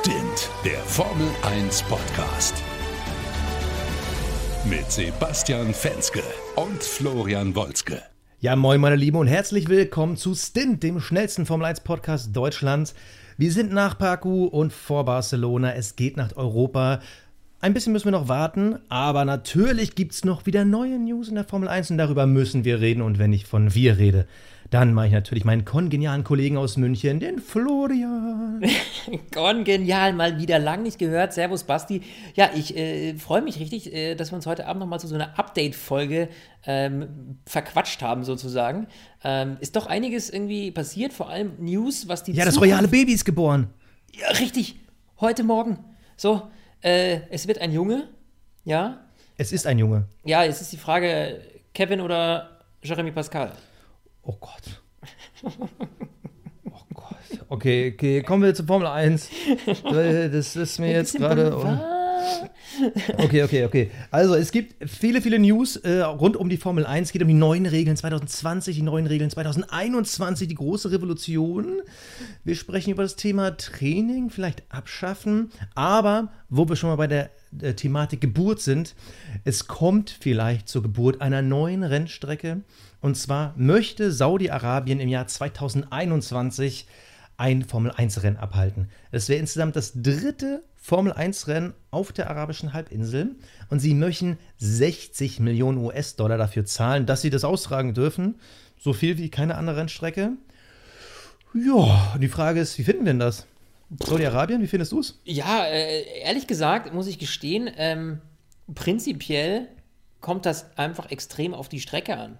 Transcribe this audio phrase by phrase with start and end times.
[0.00, 2.60] Stint, der Formel 1 Podcast.
[4.68, 6.24] Mit Sebastian Fenske
[6.56, 8.02] und Florian Wolzke.
[8.40, 12.96] Ja, moin, meine Lieben, und herzlich willkommen zu Stint, dem schnellsten Formel 1 Podcast Deutschlands.
[13.36, 15.74] Wir sind nach Baku und vor Barcelona.
[15.74, 16.98] Es geht nach Europa.
[17.64, 21.34] Ein bisschen müssen wir noch warten, aber natürlich gibt es noch wieder neue News in
[21.34, 23.00] der Formel 1 und darüber müssen wir reden.
[23.00, 24.26] Und wenn ich von wir rede,
[24.68, 28.62] dann mache ich natürlich meinen kongenialen Kollegen aus München, den Florian.
[29.34, 31.32] Kongenial, mal wieder lang nicht gehört.
[31.32, 32.02] Servus, Basti.
[32.34, 35.14] Ja, ich äh, freue mich richtig, äh, dass wir uns heute Abend nochmal zu so
[35.14, 36.28] einer Update-Folge
[36.66, 38.88] ähm, verquatscht haben, sozusagen.
[39.24, 42.32] Ähm, ist doch einiges irgendwie passiert, vor allem News, was die.
[42.32, 43.68] Ja, das royale Baby ist geboren.
[44.12, 44.76] Ja, richtig.
[45.18, 45.78] Heute Morgen.
[46.18, 46.42] So,
[46.84, 48.08] äh, es wird ein Junge.
[48.64, 49.00] Ja.
[49.36, 50.06] Es ist ein Junge.
[50.24, 51.40] Ja, jetzt ist die Frage,
[51.72, 53.52] Kevin oder Jeremy Pascal?
[54.22, 54.82] Oh Gott.
[55.42, 57.44] Oh Gott.
[57.48, 59.28] Okay, okay, kommen wir zur Formel 1.
[59.84, 61.50] Das ist mir jetzt gerade.
[63.18, 63.90] Okay, okay, okay.
[64.10, 67.08] Also es gibt viele, viele News äh, rund um die Formel 1.
[67.08, 71.82] Es geht um die neuen Regeln 2020, die neuen Regeln 2021, die große Revolution.
[72.44, 75.50] Wir sprechen über das Thema Training, vielleicht abschaffen.
[75.74, 78.94] Aber wo wir schon mal bei der, der Thematik Geburt sind,
[79.44, 82.62] es kommt vielleicht zur Geburt einer neuen Rennstrecke.
[83.00, 86.86] Und zwar möchte Saudi-Arabien im Jahr 2021
[87.36, 88.88] ein Formel-1-Rennen abhalten.
[89.10, 93.36] Es wäre insgesamt das dritte Formel-1-Rennen auf der arabischen Halbinsel
[93.70, 98.36] und sie möchten 60 Millionen US-Dollar dafür zahlen, dass sie das austragen dürfen.
[98.78, 100.32] So viel wie keine andere Rennstrecke.
[101.54, 103.46] Ja, die Frage ist, wie finden wir denn das?
[104.02, 105.20] Saudi-Arabien, wie findest du es?
[105.24, 108.20] Ja, äh, ehrlich gesagt, muss ich gestehen, ähm,
[108.74, 109.68] prinzipiell
[110.20, 112.38] kommt das einfach extrem auf die Strecke an.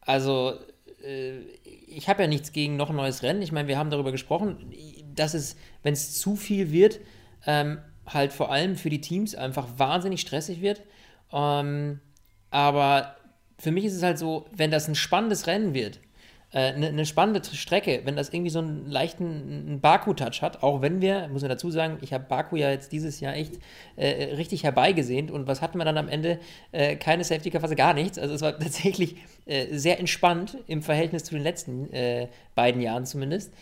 [0.00, 0.58] Also,
[1.02, 1.40] äh,
[1.86, 3.42] ich habe ja nichts gegen noch ein neues Rennen.
[3.42, 4.72] Ich meine, wir haben darüber gesprochen,
[5.14, 7.00] dass es, wenn es zu viel wird,
[7.46, 10.82] ähm, halt vor allem für die Teams einfach wahnsinnig stressig wird.
[11.32, 12.00] Ähm,
[12.50, 13.16] aber
[13.58, 16.00] für mich ist es halt so, wenn das ein spannendes Rennen wird,
[16.52, 21.00] eine, äh, eine spannende Strecke, wenn das irgendwie so einen leichten Baku-Touch hat, auch wenn
[21.00, 23.54] wir, muss man dazu sagen, ich habe Baku ja jetzt dieses Jahr echt
[23.96, 26.38] äh, richtig herbeigesehnt und was hatten wir dann am Ende?
[26.72, 28.18] Äh, keine Safety-Car-Phase, gar nichts.
[28.18, 33.06] Also es war tatsächlich äh, sehr entspannt im Verhältnis zu den letzten äh, beiden Jahren
[33.06, 33.52] zumindest.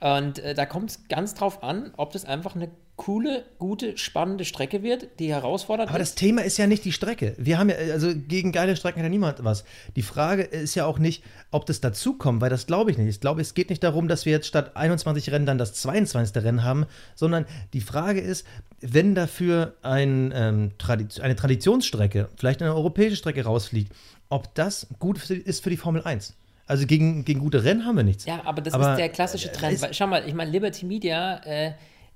[0.00, 2.68] Und äh, da kommt es ganz drauf an, ob das einfach eine
[3.02, 7.34] coole, gute, spannende Strecke wird, die herausfordert Aber das Thema ist ja nicht die Strecke.
[7.36, 9.64] Wir haben ja, also gegen geile Strecken hat ja niemand was.
[9.96, 13.08] Die Frage ist ja auch nicht, ob das dazukommt, weil das glaube ich nicht.
[13.08, 16.44] Ich glaube, es geht nicht darum, dass wir jetzt statt 21 Rennen dann das 22.
[16.44, 16.86] Rennen haben,
[17.16, 18.46] sondern die Frage ist,
[18.80, 23.92] wenn dafür ein, ähm, Tradition, eine Traditionsstrecke, vielleicht eine europäische Strecke rausfliegt,
[24.28, 26.34] ob das gut ist für die Formel 1.
[26.68, 28.26] Also gegen, gegen gute Rennen haben wir nichts.
[28.26, 29.88] Ja, aber das aber, ist der klassische äh, Trend.
[29.90, 31.72] Schau mal, ich meine, Liberty Media, äh,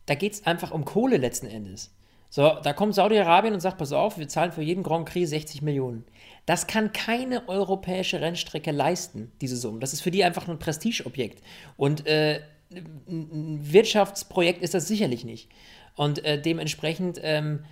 [0.06, 1.92] da geht es einfach um Kohle letzten Endes.
[2.28, 5.62] So, da kommt Saudi-Arabien und sagt, pass auf, wir zahlen für jeden Grand Prix 60
[5.62, 6.04] Millionen.
[6.44, 9.78] Das kann keine europäische Rennstrecke leisten, diese Summe.
[9.78, 11.42] Das ist für die einfach ein Prestigeobjekt.
[11.76, 12.40] Und äh,
[12.70, 15.48] ein Wirtschaftsprojekt ist das sicherlich nicht.
[15.94, 17.64] Und äh, dementsprechend ähm,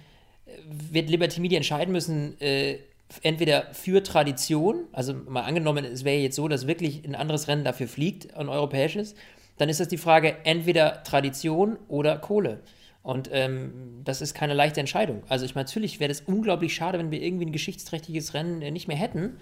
[0.67, 2.78] wird Liberty Media entscheiden müssen, äh,
[3.23, 7.65] entweder für Tradition, also mal angenommen, es wäre jetzt so, dass wirklich ein anderes Rennen
[7.65, 9.15] dafür fliegt, ein europäisches,
[9.56, 12.60] dann ist das die Frage entweder Tradition oder Kohle.
[13.03, 15.22] Und ähm, das ist keine leichte Entscheidung.
[15.28, 18.70] Also ich meine, natürlich wäre das unglaublich schade, wenn wir irgendwie ein geschichtsträchtiges Rennen äh,
[18.70, 19.37] nicht mehr hätten.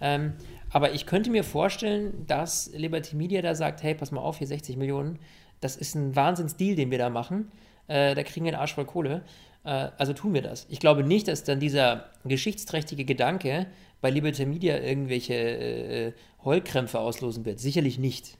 [0.00, 0.32] Ähm,
[0.70, 4.46] aber ich könnte mir vorstellen, dass Liberty Media da sagt, hey, pass mal auf, hier
[4.46, 5.18] 60 Millionen,
[5.60, 7.52] das ist ein Wahnsinnsdeal, den wir da machen.
[7.86, 9.22] Äh, da kriegen wir einen Arsch voll Kohle.
[9.64, 10.66] Äh, also tun wir das.
[10.70, 13.66] Ich glaube nicht, dass dann dieser geschichtsträchtige Gedanke
[14.00, 16.12] bei Liberty Media irgendwelche äh,
[16.44, 17.60] Heulkrämpfe auslosen wird.
[17.60, 18.38] Sicherlich nicht.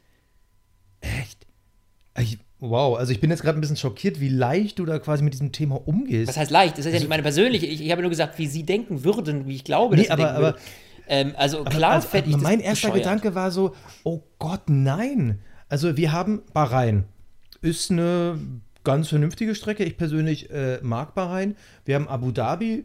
[2.19, 5.23] Ich, wow, also ich bin jetzt gerade ein bisschen schockiert, wie leicht du da quasi
[5.23, 6.29] mit diesem Thema umgehst.
[6.29, 6.75] Was heißt leicht?
[6.75, 7.67] Das ist also, ja nicht meine persönliche.
[7.67, 10.25] Ich, ich habe nur gesagt, wie sie denken würden, wie ich glaube, nee, dass sie
[10.25, 10.57] aber, aber,
[11.09, 13.05] ähm, also klar also, fände ich Mein erster bescheuert.
[13.05, 13.75] Gedanke war so,
[14.05, 15.41] oh Gott, nein.
[15.69, 17.05] Also wir haben Bahrain.
[17.63, 18.39] Ist eine
[18.85, 19.85] ganz vernünftige Strecke.
[19.85, 21.57] Ich persönlich äh, mag Bahrain.
[21.85, 22.85] Wir haben Abu Dhabi.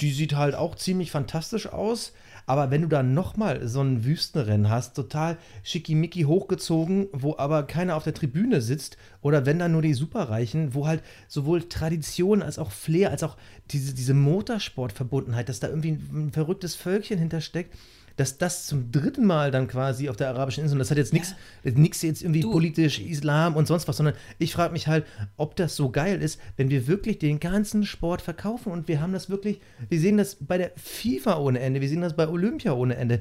[0.00, 2.12] Die sieht halt auch ziemlich fantastisch aus.
[2.46, 7.96] Aber wenn du dann nochmal so ein Wüstenrennen hast, total schickimicki hochgezogen, wo aber keiner
[7.96, 12.60] auf der Tribüne sitzt, oder wenn dann nur die Superreichen, wo halt sowohl Tradition als
[12.60, 13.36] auch Flair, als auch
[13.72, 17.76] diese, diese Motorsportverbundenheit, dass da irgendwie ein, ein verrücktes Völkchen hintersteckt,
[18.16, 21.12] dass das zum dritten Mal dann quasi auf der arabischen Insel, und das hat jetzt
[21.12, 21.34] nichts
[21.64, 21.72] ja.
[21.72, 22.50] nichts jetzt irgendwie du.
[22.50, 25.04] politisch, Islam und sonst was, sondern ich frage mich halt,
[25.36, 29.12] ob das so geil ist, wenn wir wirklich den ganzen Sport verkaufen und wir haben
[29.12, 32.72] das wirklich, wir sehen das bei der FIFA ohne Ende, wir sehen das bei Olympia
[32.72, 33.20] ohne Ende.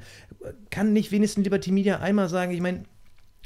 [0.70, 2.84] Kann nicht wenigstens Liberty Media einmal sagen, ich meine,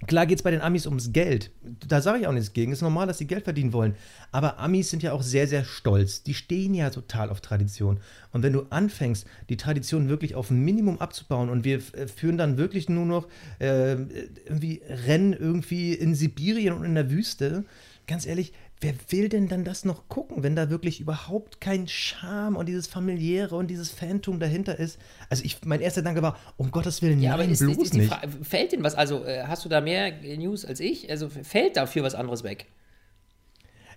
[0.07, 1.51] Klar geht es bei den Amis ums Geld.
[1.87, 2.71] Da sage ich auch nichts gegen.
[2.71, 3.95] Es ist normal, dass sie Geld verdienen wollen.
[4.31, 6.23] Aber Amis sind ja auch sehr, sehr stolz.
[6.23, 7.99] Die stehen ja total auf Tradition.
[8.31, 12.37] Und wenn du anfängst, die Tradition wirklich auf ein Minimum abzubauen und wir äh, führen
[12.37, 13.27] dann wirklich nur noch
[13.59, 13.93] äh,
[14.45, 17.65] irgendwie Rennen irgendwie in Sibirien und in der Wüste,
[18.07, 22.55] ganz ehrlich, wer will denn dann das noch gucken, wenn da wirklich überhaupt kein Charme
[22.55, 24.99] und dieses familiäre und dieses Phantom dahinter ist?
[25.29, 27.83] Also ich, mein erster Gedanke war, um Gottes Willen, ja, nein, aber ist, bloß ist,
[27.83, 28.15] ist nicht.
[28.41, 31.09] fällt denn was, also äh, hast du da mehr News als ich?
[31.09, 32.67] Also fällt dafür was anderes weg?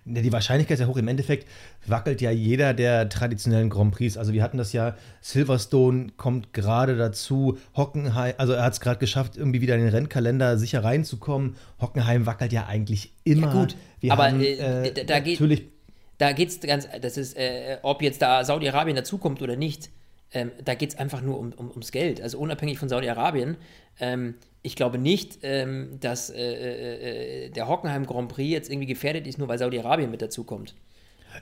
[0.05, 0.97] Die Wahrscheinlichkeit ist ja hoch.
[0.97, 1.47] Im Endeffekt
[1.87, 4.17] wackelt ja jeder der traditionellen Grand Prix.
[4.17, 8.99] Also wir hatten das ja, Silverstone kommt gerade dazu, Hockenheim, also er hat es gerade
[8.99, 11.55] geschafft, irgendwie wieder in den Rennkalender sicher reinzukommen.
[11.79, 13.47] Hockenheim wackelt ja eigentlich immer.
[13.47, 15.73] Ja gut, wir aber haben, äh, äh, da geht natürlich
[16.17, 19.89] da geht es ganz, das ist, äh, ob jetzt da Saudi-Arabien dazukommt oder nicht,
[20.31, 22.21] ähm, da geht es einfach nur um, um, ums Geld.
[22.21, 23.57] Also unabhängig von Saudi-Arabien.
[23.99, 28.87] Ähm, ich glaube nicht, ähm, dass äh, äh, äh, der Hockenheim Grand Prix jetzt irgendwie
[28.87, 30.73] gefährdet ist, nur weil Saudi-Arabien mit dazukommt.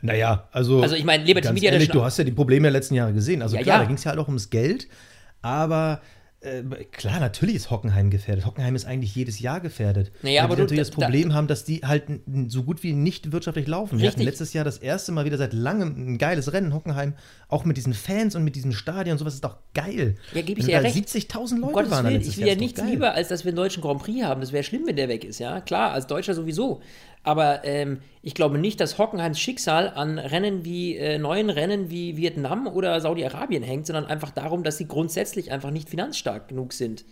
[0.01, 0.81] Naja, also.
[0.81, 1.71] Also ich meine, Liberty Media.
[1.71, 3.41] Ehrlich, du hast ja die Probleme der letzten Jahre gesehen.
[3.41, 3.81] Also ja, klar, ja.
[3.83, 4.88] da ging es ja halt auch ums Geld.
[5.41, 6.01] Aber
[6.43, 8.47] äh, klar, natürlich ist Hockenheim gefährdet.
[8.47, 10.11] Hockenheim ist eigentlich jedes Jahr gefährdet.
[10.23, 12.05] Naja, aber die natürlich das Problem da, haben, dass die halt
[12.47, 13.95] so gut wie nicht wirtschaftlich laufen.
[13.95, 14.01] Richtig.
[14.01, 17.13] Wir hatten letztes Jahr das erste Mal wieder seit langem ein geiles Rennen Hockenheim,
[17.47, 19.19] auch mit diesen Fans und mit diesem Stadion.
[19.19, 20.17] Sowas ist doch geil.
[20.33, 20.95] Ja, gebe ich dir ja recht.
[20.95, 23.81] 70.000 Leute Gottes waren Willen, Ich will ja nichts lieber, als dass wir einen deutschen
[23.83, 24.41] Grand Prix haben.
[24.41, 25.61] Das wäre schlimm, wenn der weg ist, ja.
[25.61, 26.81] Klar, als Deutscher sowieso.
[27.23, 32.18] Aber ähm, ich glaube nicht, dass Hockenheims Schicksal an Rennen wie äh, neuen Rennen wie
[32.18, 37.06] Vietnam oder Saudi-Arabien hängt, sondern einfach darum, dass sie grundsätzlich einfach nicht finanzstark genug sind.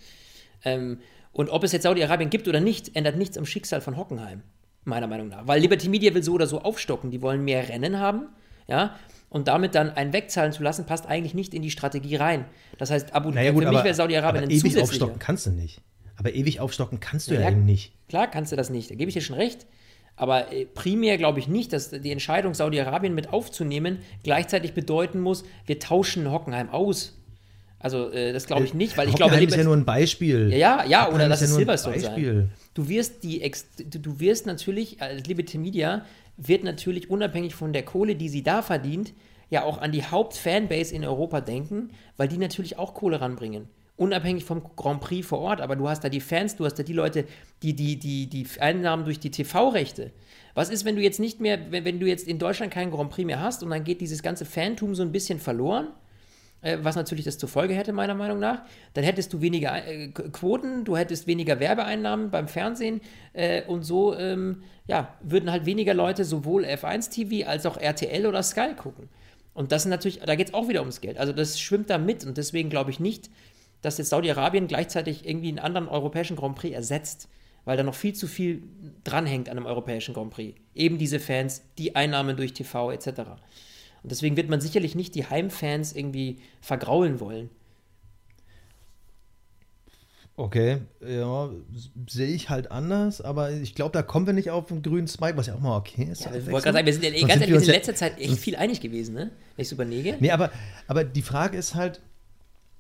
[0.66, 1.00] Ähm,
[1.32, 4.42] und ob es jetzt Saudi-Arabien gibt oder nicht, ändert nichts am Schicksal von Hockenheim,
[4.84, 5.48] meiner Meinung nach.
[5.48, 7.12] Weil Liberty Media will so oder so aufstocken.
[7.12, 8.30] Die wollen mehr Rennen haben,
[8.68, 8.96] ja.
[9.30, 12.46] Und damit dann einen wegzahlen zu lassen, passt eigentlich nicht in die Strategie rein.
[12.80, 15.82] Das heißt, Abu naja, gut, für mich wäre Saudi-Arabien ein ewig aufstocken kannst du nicht.
[16.16, 17.94] Aber ewig aufstocken kannst du ja, ja eben nicht.
[18.10, 18.90] Klar kannst du das nicht.
[18.90, 19.68] Da gebe ich dir schon recht.
[20.20, 25.46] Aber äh, primär glaube ich nicht, dass die Entscheidung, Saudi-Arabien mit aufzunehmen, gleichzeitig bedeuten muss,
[25.66, 27.18] wir tauschen Hockenheim aus.
[27.80, 30.50] Also äh, das glaube ich nicht, weil ich Hockenheim glaube, ist ja nur ein Beispiel.
[30.52, 32.52] Ja, ja, ja oder das ist, ja Silverstone sein.
[32.74, 33.50] Du wirst die,
[33.90, 36.06] du wirst natürlich als Liberty Media
[36.36, 39.14] wird natürlich unabhängig von der Kohle, die sie da verdient,
[39.50, 44.46] ja auch an die Hauptfanbase in Europa denken, weil die natürlich auch Kohle ranbringen unabhängig
[44.46, 46.94] vom Grand Prix vor Ort, aber du hast da die Fans, du hast da die
[46.94, 47.26] Leute,
[47.62, 50.12] die die, die, die Einnahmen durch die TV-Rechte.
[50.56, 53.10] Was ist, wenn du jetzt nicht mehr, wenn, wenn du jetzt in Deutschland keinen Grand
[53.10, 55.90] Prix mehr hast und dann geht dieses ganze Fantum so ein bisschen verloren?
[56.62, 58.64] Äh, was natürlich das zur Folge hätte, meiner Meinung nach,
[58.94, 63.02] dann hättest du weniger äh, Quoten, du hättest weniger Werbeeinnahmen beim Fernsehen
[63.34, 68.26] äh, und so ähm, ja, würden halt weniger Leute sowohl F1 TV als auch RTL
[68.26, 69.08] oder Sky gucken.
[69.54, 71.18] Und das ist natürlich, da geht es auch wieder ums Geld.
[71.18, 73.30] Also das schwimmt da mit und deswegen glaube ich nicht,
[73.82, 77.30] dass jetzt Saudi-Arabien gleichzeitig irgendwie einen anderen europäischen Grand Prix ersetzt,
[77.66, 78.64] weil da noch viel zu viel
[79.04, 80.60] dranhängt an einem europäischen Grand Prix.
[80.76, 83.08] Eben diese Fans, die Einnahmen durch TV etc.
[84.02, 87.50] Und deswegen wird man sicherlich nicht die Heimfans irgendwie vergraulen wollen.
[90.40, 91.50] Okay, ja,
[92.08, 95.36] sehe ich halt anders, aber ich glaube, da kommen wir nicht auf den grünen Spike,
[95.36, 96.24] was ja auch mal okay ist.
[96.24, 98.18] Ja, ich wollte gerade sagen, wir sind, ja, ganz ehrlich, wir sind in letzter Zeit
[98.22, 99.32] echt viel einig gewesen, ne?
[99.58, 100.16] Wenn ich es überlege.
[100.22, 100.50] Nee, aber,
[100.88, 102.00] aber die Frage ist halt,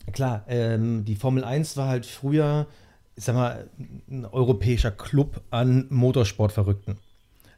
[0.10, 2.68] klar, ähm, die Formel 1 war halt früher,
[3.16, 3.70] ich sag mal,
[4.10, 6.98] ein europäischer Club an Motorsportverrückten.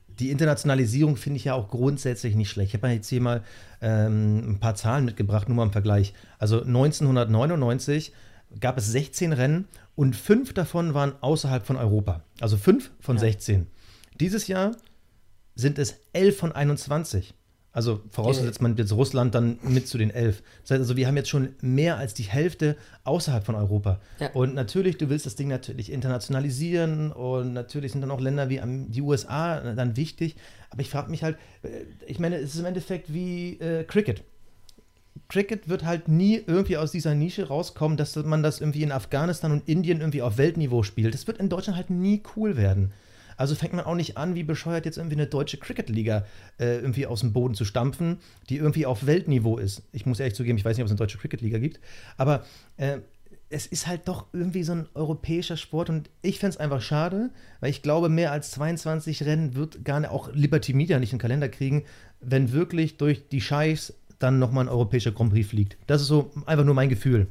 [0.07, 2.73] Die Internationalisierung finde ich ja auch grundsätzlich nicht schlecht.
[2.73, 3.43] Ich habe jetzt hier mal
[3.81, 6.13] ähm, ein paar Zahlen mitgebracht, nur mal im Vergleich.
[6.37, 8.13] Also 1999
[8.59, 12.23] gab es 16 Rennen und fünf davon waren außerhalb von Europa.
[12.39, 13.21] Also fünf von ja.
[13.21, 13.67] 16.
[14.19, 14.75] Dieses Jahr
[15.55, 17.33] sind es 11 von 21.
[17.73, 20.43] Also vorausgesetzt man jetzt Russland dann mit zu den elf.
[20.63, 22.75] Das heißt also, wir haben jetzt schon mehr als die Hälfte
[23.05, 24.01] außerhalb von Europa.
[24.19, 24.31] Ja.
[24.31, 28.59] Und natürlich, du willst das Ding natürlich internationalisieren und natürlich sind dann auch Länder wie
[28.89, 30.35] die USA dann wichtig.
[30.69, 31.69] Aber ich frage mich halt, äh,
[32.07, 34.23] ich meine, es ist im Endeffekt wie äh, Cricket.
[35.29, 39.53] Cricket wird halt nie irgendwie aus dieser Nische rauskommen, dass man das irgendwie in Afghanistan
[39.53, 41.13] und Indien irgendwie auf Weltniveau spielt.
[41.13, 42.91] Das wird in Deutschland halt nie cool werden.
[43.41, 46.27] Also fängt man auch nicht an, wie bescheuert jetzt irgendwie eine deutsche Cricket-Liga
[46.59, 48.19] äh, irgendwie aus dem Boden zu stampfen,
[48.49, 49.81] die irgendwie auf Weltniveau ist.
[49.93, 51.79] Ich muss ehrlich zugeben, ich weiß nicht, ob es eine deutsche Cricket-Liga gibt,
[52.17, 52.45] aber
[52.77, 52.99] äh,
[53.49, 57.31] es ist halt doch irgendwie so ein europäischer Sport und ich fände es einfach schade,
[57.61, 61.17] weil ich glaube, mehr als 22 Rennen wird gar nicht, auch Liberty Media nicht in
[61.17, 61.85] den Kalender kriegen,
[62.19, 65.77] wenn wirklich durch die Scheichs dann nochmal ein europäischer Grand Prix fliegt.
[65.87, 67.25] Das ist so einfach nur mein Gefühl.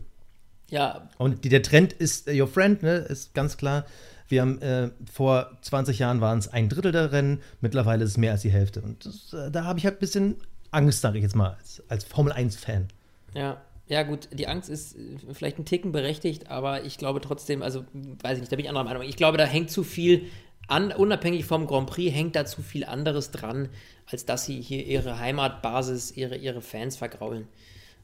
[0.70, 1.08] Ja.
[1.18, 3.86] Und die, der Trend ist uh, your friend, ne, ist ganz klar.
[4.30, 8.16] Wir haben äh, vor 20 Jahren waren es ein Drittel der Rennen, mittlerweile ist es
[8.16, 8.80] mehr als die Hälfte.
[8.80, 10.36] Und das, äh, da habe ich halt ein bisschen
[10.70, 12.88] Angst, sage ich jetzt mal, als, als Formel 1-Fan.
[13.34, 17.60] Ja, Ja, gut, die Angst ist äh, vielleicht ein Ticken berechtigt, aber ich glaube trotzdem,
[17.60, 19.02] also weiß ich nicht, da bin ich anderer Meinung.
[19.02, 20.26] Ich glaube, da hängt zu viel,
[20.68, 23.68] an, unabhängig vom Grand Prix, hängt da zu viel anderes dran,
[24.10, 27.48] als dass sie hier ihre Heimatbasis, ihre, ihre Fans vergraulen.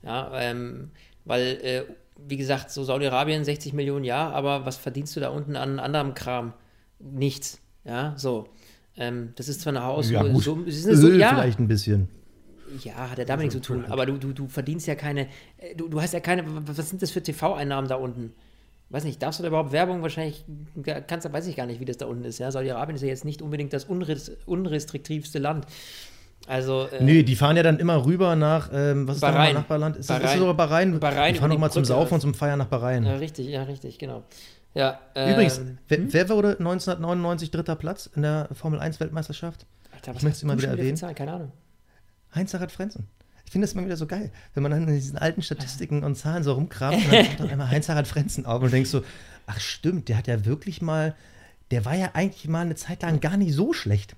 [0.03, 0.91] Ja, ähm,
[1.25, 1.83] weil, äh,
[2.19, 6.15] wie gesagt, so Saudi-Arabien 60 Millionen, ja, aber was verdienst du da unten an anderem
[6.15, 6.53] Kram?
[6.99, 7.61] Nichts.
[7.85, 8.49] Ja, so.
[8.97, 12.09] Ähm, das ist zwar eine Haus, ja, so, so, ja, vielleicht ein bisschen.
[12.83, 13.85] Ja, hat ja damit nichts zu tun.
[13.87, 17.03] Aber du, du, du verdienst ja keine, äh, du, du hast ja keine, was sind
[17.03, 18.33] das für TV-Einnahmen da unten?
[18.89, 20.45] Weiß nicht, darfst du da überhaupt Werbung wahrscheinlich,
[21.09, 22.39] kannst, weiß ich gar nicht, wie das da unten ist.
[22.39, 22.51] Ja?
[22.51, 25.67] Saudi-Arabien ist ja jetzt nicht unbedingt das unrestriktivste Land.
[26.47, 29.55] Also, äh, nee, die fahren ja dann immer rüber nach, ähm, was ist Bahrain.
[29.55, 29.97] da Nachbarland?
[29.97, 30.23] Ist, Bahrain.
[30.23, 31.01] Das, ist sogar Bahrain?
[31.01, 31.35] Bahrain.
[31.35, 33.05] Die fahren nochmal zum Saufen und zum Feiern nach Bahrain.
[33.05, 34.23] Ja, richtig, ja, richtig, genau.
[34.75, 36.13] Ja, ähm, Übrigens, wer, hm?
[36.13, 39.67] wer, wurde 1999 dritter Platz in der Formel 1 Weltmeisterschaft?
[39.93, 41.15] Alter, was ich möchte es immer wieder erwähnen.
[41.15, 41.53] Keine Ahnung.
[42.35, 43.09] Heinz-Harald Frenzen.
[43.47, 46.17] Ich finde das immer wieder so geil, wenn man dann in diesen alten Statistiken und
[46.17, 49.03] Zahlen so rumkramt und dann kommt dann einmal Heinz-Harald Frenzen auf und denkst so,
[49.47, 51.15] ach stimmt, der hat ja wirklich mal,
[51.71, 54.17] der war ja eigentlich mal eine Zeit lang gar nicht so schlecht.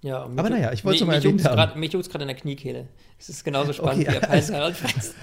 [0.00, 1.80] Ja, aber naja, ich wollte es mal erwähnt haben.
[1.80, 2.86] Mich juckt es gerade in der Kniekehle.
[3.18, 4.20] Es ist genauso spannend okay, wie
[4.52, 4.72] der.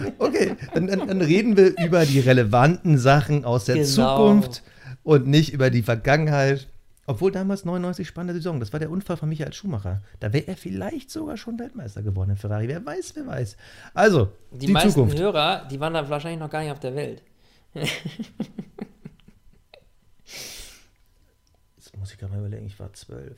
[0.19, 3.87] Okay, dann, dann, reden wir über die relevanten Sachen aus der genau.
[3.87, 4.63] Zukunft
[5.03, 6.67] und nicht über die Vergangenheit.
[7.07, 10.01] Obwohl damals 99 spannende Saison, das war der Unfall von Michael Schumacher.
[10.19, 12.67] Da wäre er vielleicht sogar schon Weltmeister geworden in Ferrari.
[12.67, 13.57] Wer weiß, wer weiß.
[13.93, 15.19] Also, die, die meisten Zukunft.
[15.19, 17.21] Hörer, die waren da wahrscheinlich noch gar nicht auf der Welt.
[17.75, 17.91] Jetzt
[21.95, 23.37] muss ich gerade mal überlegen, ich war 12.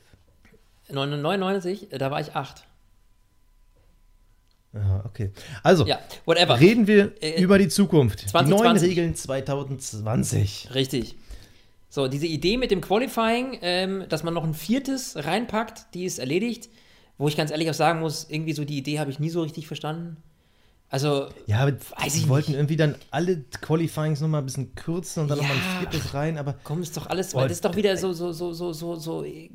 [0.90, 2.64] 99, da war ich 8.
[4.74, 5.32] Ja, okay.
[5.62, 8.20] Also, ja, reden wir äh, über die Zukunft.
[8.28, 8.44] 2020.
[8.44, 10.74] Die neuen Regeln 2020.
[10.74, 11.16] Richtig.
[11.88, 16.18] So, diese Idee mit dem Qualifying, ähm, dass man noch ein viertes reinpackt, die ist
[16.18, 16.68] erledigt.
[17.16, 19.42] Wo ich ganz ehrlich auch sagen muss, irgendwie so die Idee habe ich nie so
[19.42, 20.18] richtig verstanden.
[20.90, 25.38] Also, ja, weiß ich wollten irgendwie dann alle Qualifyings nochmal ein bisschen kürzen und dann
[25.38, 26.54] ja, nochmal ein viertes rein, aber.
[26.64, 29.22] Komm, ist doch alles, weil das ist doch wieder so, so, so, so, so, so,
[29.22, 29.50] äh,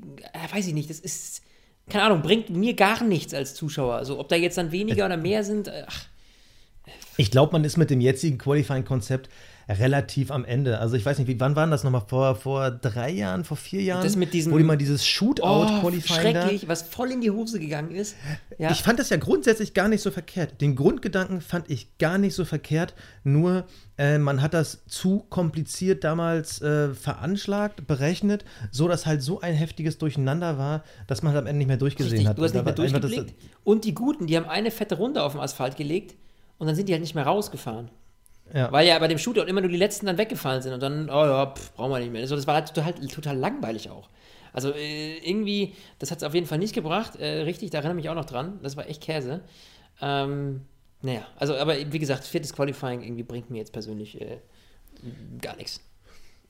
[0.52, 1.42] weiß ich nicht, das ist,
[1.90, 3.96] keine Ahnung, bringt mir gar nichts als Zuschauer.
[3.96, 6.06] Also, ob da jetzt dann weniger oder mehr sind, äh, ach.
[7.18, 9.30] Ich glaube, man ist mit dem jetzigen Qualifying-Konzept
[9.68, 10.80] relativ am Ende.
[10.80, 12.04] Also ich weiß nicht, wie, wann waren das nochmal?
[12.08, 14.04] Vor, vor drei Jahren, vor vier Jahren?
[14.04, 16.68] Das mit diesem, wo die mal dieses Shootout-Qualifying oh, Schrecklich, da.
[16.68, 18.16] was voll in die Hose gegangen ist.
[18.58, 18.72] Ja.
[18.72, 20.62] Ich fand das ja grundsätzlich gar nicht so verkehrt.
[20.62, 22.94] Den Grundgedanken fand ich gar nicht so verkehrt,
[23.24, 23.66] nur
[23.98, 29.54] äh, man hat das zu kompliziert damals äh, veranschlagt, berechnet, so dass halt so ein
[29.54, 32.38] heftiges Durcheinander war, dass man halt am Ende nicht mehr durchgesehen Richtig, hat.
[32.38, 33.34] Du hast nicht mehr durchgeblickt.
[33.64, 36.16] Und die Guten, die haben eine fette Runde auf dem Asphalt gelegt
[36.58, 37.90] und dann sind die halt nicht mehr rausgefahren.
[38.54, 38.72] Ja.
[38.72, 41.26] Weil ja bei dem Shootout immer nur die letzten dann weggefallen sind und dann, oh
[41.26, 42.22] ja, pff, brauchen wir nicht mehr.
[42.22, 44.10] Also das war halt total, total langweilig auch.
[44.52, 47.16] Also äh, irgendwie, das hat es auf jeden Fall nicht gebracht.
[47.16, 48.60] Äh, richtig, da erinnere ich mich auch noch dran.
[48.62, 49.42] Das war echt Käse.
[50.02, 50.62] Ähm,
[51.02, 54.38] naja, also, aber wie gesagt, viertes Qualifying irgendwie bringt mir jetzt persönlich äh,
[55.42, 55.82] gar nichts.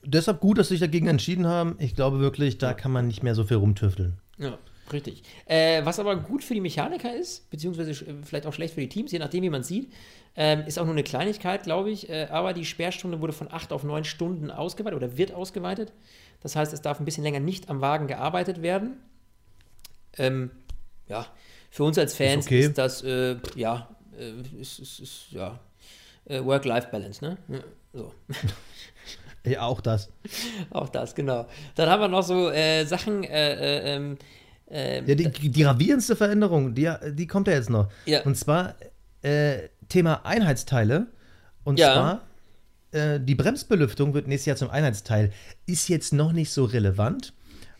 [0.04, 1.76] Deshalb gut, dass sie sich dagegen entschieden haben.
[1.78, 4.18] Ich glaube wirklich, da kann man nicht mehr so viel rumtüfteln.
[4.38, 4.58] Ja.
[4.92, 5.22] Richtig.
[5.46, 9.12] Äh, was aber gut für die Mechaniker ist, beziehungsweise vielleicht auch schlecht für die Teams,
[9.12, 9.92] je nachdem, wie man sieht,
[10.36, 12.08] ähm, ist auch nur eine Kleinigkeit, glaube ich.
[12.08, 15.92] Äh, aber die Sperrstunde wurde von acht auf neun Stunden ausgeweitet oder wird ausgeweitet.
[16.40, 18.98] Das heißt, es darf ein bisschen länger nicht am Wagen gearbeitet werden.
[20.18, 20.50] Ähm,
[21.08, 21.26] ja,
[21.70, 22.60] für uns als Fans ist, okay.
[22.60, 23.88] ist das, äh, ja,
[24.18, 25.58] äh, ist, ist, ist, ja,
[26.26, 27.38] äh, Work-Life-Balance, ne?
[27.48, 27.60] Ja,
[27.92, 28.12] so.
[29.46, 30.08] Ja, auch das.
[30.70, 31.46] auch das, genau.
[31.74, 34.16] Dann haben wir noch so äh, Sachen, äh, ähm,
[34.68, 37.90] ähm, ja, die, die gravierendste Veränderung, die, die kommt ja jetzt noch.
[38.06, 38.22] Ja.
[38.22, 38.74] Und zwar
[39.22, 41.08] äh, Thema Einheitsteile.
[41.64, 41.92] Und ja.
[41.92, 42.22] zwar,
[42.92, 45.32] äh, die Bremsbelüftung wird nächstes Jahr zum Einheitsteil.
[45.66, 47.32] Ist jetzt noch nicht so relevant.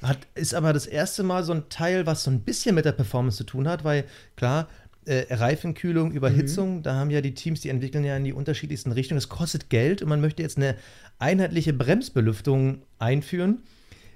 [0.02, 2.92] Hat, ist aber das erste Mal so ein Teil, was so ein bisschen mit der
[2.92, 4.04] Performance zu tun hat, weil
[4.36, 4.68] klar,
[5.06, 6.82] äh, Reifenkühlung, Überhitzung, mhm.
[6.82, 9.18] da haben ja die Teams, die entwickeln ja in die unterschiedlichsten Richtungen.
[9.18, 10.76] Es kostet Geld und man möchte jetzt eine
[11.18, 13.62] einheitliche Bremsbelüftung einführen.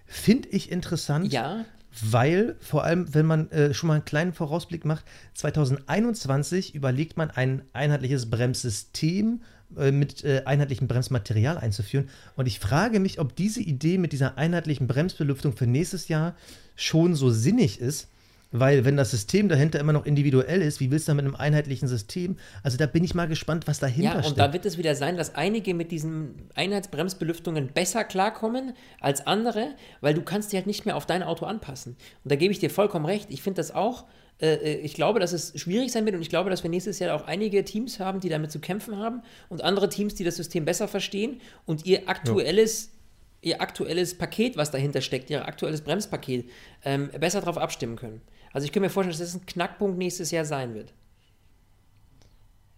[0.06, 1.32] Finde ich interessant.
[1.32, 1.64] Ja
[2.02, 7.30] weil vor allem, wenn man äh, schon mal einen kleinen Vorausblick macht, 2021 überlegt man
[7.30, 9.42] ein einheitliches Bremssystem
[9.76, 12.08] äh, mit äh, einheitlichem Bremsmaterial einzuführen.
[12.36, 16.34] Und ich frage mich, ob diese Idee mit dieser einheitlichen Bremsbelüftung für nächstes Jahr
[16.74, 18.08] schon so sinnig ist,
[18.50, 21.36] weil wenn das System dahinter immer noch individuell ist, wie willst du dann mit einem
[21.36, 22.36] einheitlichen System?
[22.62, 24.12] Also da bin ich mal gespannt, was dahinter steckt.
[24.12, 24.38] Ja, und steckt.
[24.38, 30.14] da wird es wieder sein, dass einige mit diesen Einheitsbremsbelüftungen besser klarkommen als andere, weil
[30.14, 31.96] du kannst die halt nicht mehr auf dein Auto anpassen.
[32.24, 33.30] Und da gebe ich dir vollkommen recht.
[33.30, 34.06] Ich finde das auch.
[34.40, 36.98] Äh, äh, ich glaube, dass es schwierig sein wird und ich glaube, dass wir nächstes
[37.00, 40.36] Jahr auch einige Teams haben, die damit zu kämpfen haben und andere Teams, die das
[40.36, 42.98] System besser verstehen und ihr aktuelles ja
[43.40, 46.50] ihr aktuelles Paket, was dahinter steckt, ihr aktuelles Bremspaket,
[46.84, 48.20] ähm, besser darauf abstimmen können.
[48.52, 50.92] Also ich kann mir vorstellen, dass das ein Knackpunkt nächstes Jahr sein wird.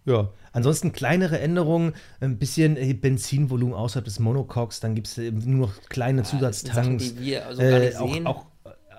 [0.05, 5.67] Ja, ansonsten kleinere Änderungen, ein bisschen äh, Benzinvolumen außerhalb des Monocoques, dann gibt es nur
[5.67, 6.75] noch kleine ja, Zusatztanks.
[6.75, 8.27] Sachen, die wir also gar nicht äh, sehen.
[8.27, 8.45] Auch, auch,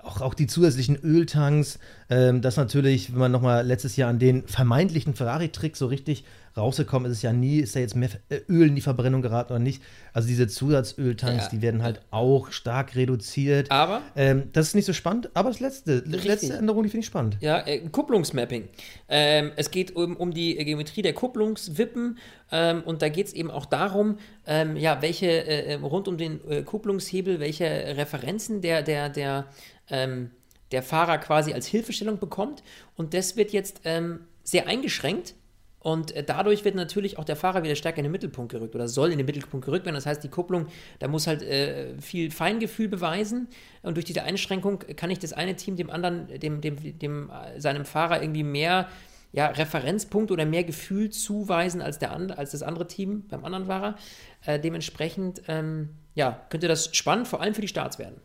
[0.03, 1.79] auch, die zusätzlichen Öltanks,
[2.09, 7.11] ähm, das natürlich, wenn man nochmal letztes Jahr an den vermeintlichen Ferrari-Trick so richtig rausgekommen
[7.11, 9.59] ist es ja nie, ist da jetzt mehr äh, Öl in die Verbrennung geraten oder
[9.59, 9.81] nicht.
[10.13, 11.49] Also diese Zusatzöltanks, ja.
[11.49, 13.71] die werden halt auch stark reduziert.
[13.71, 14.01] Aber?
[14.15, 17.07] Ähm, das ist nicht so spannend, aber das letzte, die letzte Änderung, die finde ich
[17.07, 17.37] spannend.
[17.41, 18.67] Ja, äh, Kupplungsmapping.
[19.09, 22.19] Ähm, es geht um, um die Geometrie der Kupplungswippen
[22.51, 26.39] ähm, und da geht es eben auch darum, ähm, ja, welche äh, rund um den
[26.47, 29.47] äh, Kupplungshebel, welche Referenzen der, der, der,
[29.93, 30.31] ähm,
[30.71, 32.63] der Fahrer quasi als Hilfestellung bekommt.
[32.97, 35.35] Und das wird jetzt ähm, sehr eingeschränkt
[35.83, 38.87] und äh, dadurch wird natürlich auch der Fahrer wieder stärker in den Mittelpunkt gerückt oder
[38.87, 39.95] soll in den Mittelpunkt gerückt werden.
[39.95, 40.67] Das heißt, die Kupplung,
[40.99, 43.49] da muss halt äh, viel Feingefühl beweisen.
[43.81, 47.59] Und durch diese Einschränkung kann ich das eine Team dem anderen, dem, dem, dem, äh,
[47.59, 48.87] seinem Fahrer irgendwie mehr
[49.33, 53.95] ja, Referenzpunkt oder mehr Gefühl zuweisen als, der als das andere Team beim anderen Fahrer.
[54.45, 58.21] Äh, dementsprechend ähm, ja, könnte das spannend, vor allem für die Starts werden.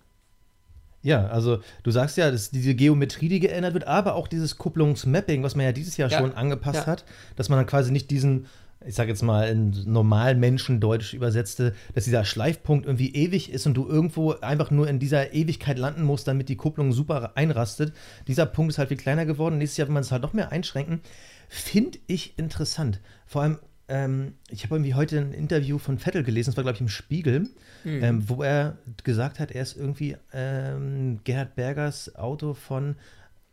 [1.03, 5.43] Ja, also du sagst ja, dass diese Geometrie, die geändert wird, aber auch dieses Kupplungsmapping,
[5.43, 6.19] was man ja dieses Jahr ja.
[6.19, 6.87] schon angepasst ja.
[6.87, 7.05] hat,
[7.37, 8.47] dass man dann quasi nicht diesen,
[8.85, 13.75] ich sag jetzt mal in normalen Menschendeutsch übersetzte, dass dieser Schleifpunkt irgendwie ewig ist und
[13.75, 17.93] du irgendwo einfach nur in dieser Ewigkeit landen musst, damit die Kupplung super einrastet.
[18.27, 19.59] Dieser Punkt ist halt viel kleiner geworden.
[19.59, 21.01] Nächstes Jahr will man es halt noch mehr einschränken.
[21.49, 23.01] Finde ich interessant.
[23.25, 26.77] Vor allem ähm, ich habe irgendwie heute ein Interview von Vettel gelesen, das war, glaube
[26.77, 27.49] ich, im Spiegel,
[27.85, 28.03] mhm.
[28.03, 32.97] ähm, wo er gesagt hat, er ist irgendwie ähm, Gerhard Bergers Auto von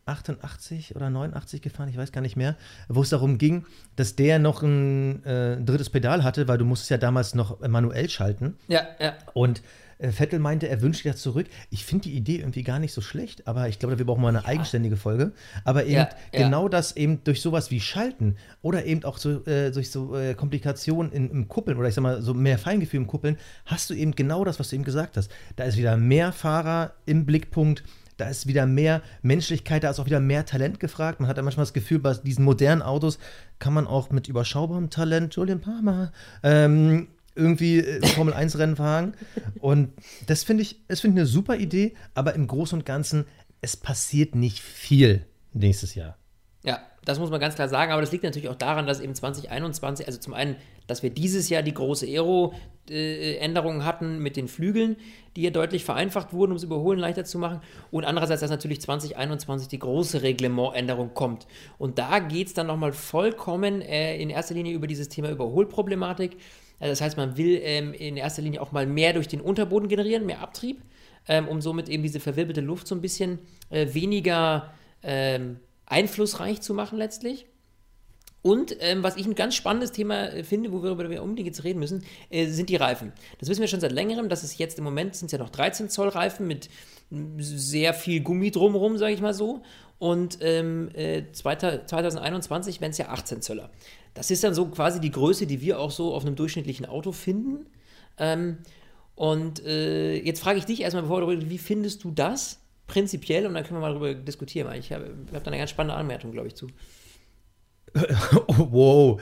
[0.06, 2.56] 88 oder 89 gefahren, ich weiß gar nicht mehr,
[2.88, 3.66] wo es darum ging,
[3.96, 8.08] dass der noch ein äh, drittes Pedal hatte, weil du musstest ja damals noch manuell
[8.08, 8.56] schalten.
[8.68, 9.14] Ja, ja.
[9.34, 9.62] Und
[9.98, 11.46] Vettel meinte, er wünscht das zurück.
[11.70, 14.28] Ich finde die Idee irgendwie gar nicht so schlecht, aber ich glaube, wir brauchen mal
[14.28, 14.44] eine ja.
[14.46, 15.32] eigenständige Folge.
[15.64, 16.42] Aber eben ja, ja.
[16.44, 20.34] genau das eben durch sowas wie Schalten oder eben auch so, äh, durch so äh,
[20.34, 23.94] Komplikationen in, im Kuppeln oder ich sag mal so mehr Feingefühl im Kuppeln, hast du
[23.94, 25.30] eben genau das, was du eben gesagt hast.
[25.56, 27.82] Da ist wieder mehr Fahrer im Blickpunkt.
[28.16, 31.20] Da ist wieder mehr Menschlichkeit, da ist auch wieder mehr Talent gefragt.
[31.20, 33.18] Man hat ja manchmal das Gefühl, bei diesen modernen Autos
[33.58, 37.82] kann man auch mit überschaubarem Talent, Julian Palmer, ähm, irgendwie
[38.14, 39.14] Formel 1 Rennen fahren.
[39.60, 39.92] Und
[40.26, 43.26] das finde ich, das finde ich eine super Idee, aber im Großen und Ganzen,
[43.60, 46.16] es passiert nicht viel nächstes Jahr.
[46.64, 49.14] Ja, das muss man ganz klar sagen, aber das liegt natürlich auch daran, dass eben
[49.14, 50.56] 2021, also zum einen,
[50.88, 54.96] dass wir dieses Jahr die große Aero-Änderungen hatten mit den Flügeln,
[55.36, 57.60] die ja deutlich vereinfacht wurden, um es Überholen leichter zu machen.
[57.92, 61.46] Und andererseits, dass natürlich 2021 die große Reglementänderung kommt.
[61.78, 66.38] Und da geht es dann nochmal vollkommen äh, in erster Linie über dieses Thema Überholproblematik.
[66.78, 69.88] Also das heißt, man will ähm, in erster Linie auch mal mehr durch den Unterboden
[69.88, 70.82] generieren, mehr Abtrieb,
[71.28, 73.38] ähm, um somit eben diese verwirbelte Luft so ein bisschen
[73.70, 77.46] äh, weniger ähm, einflussreich zu machen letztlich.
[78.42, 81.80] Und ähm, was ich ein ganz spannendes Thema äh, finde, worüber wir unbedingt jetzt reden
[81.80, 83.12] müssen, äh, sind die Reifen.
[83.40, 84.28] Das wissen wir schon seit längerem.
[84.28, 86.68] Das ist jetzt im Moment sind es ja noch 13 Zoll Reifen mit
[87.38, 89.62] sehr viel Gummi drumherum, sage ich mal so.
[89.98, 93.70] Und ähm, äh, 2021 werden es ja 18 Zöller.
[94.16, 97.12] Das ist dann so quasi die Größe, die wir auch so auf einem durchschnittlichen Auto
[97.12, 97.66] finden.
[98.18, 98.58] Ähm,
[99.14, 103.46] und äh, jetzt frage ich dich erstmal, bevor du redest, wie findest du das prinzipiell?
[103.46, 104.72] Und dann können wir mal darüber diskutieren.
[104.74, 106.68] Ich habe hab da eine ganz spannende Anmerkung, glaube ich, zu.
[108.48, 109.20] wow,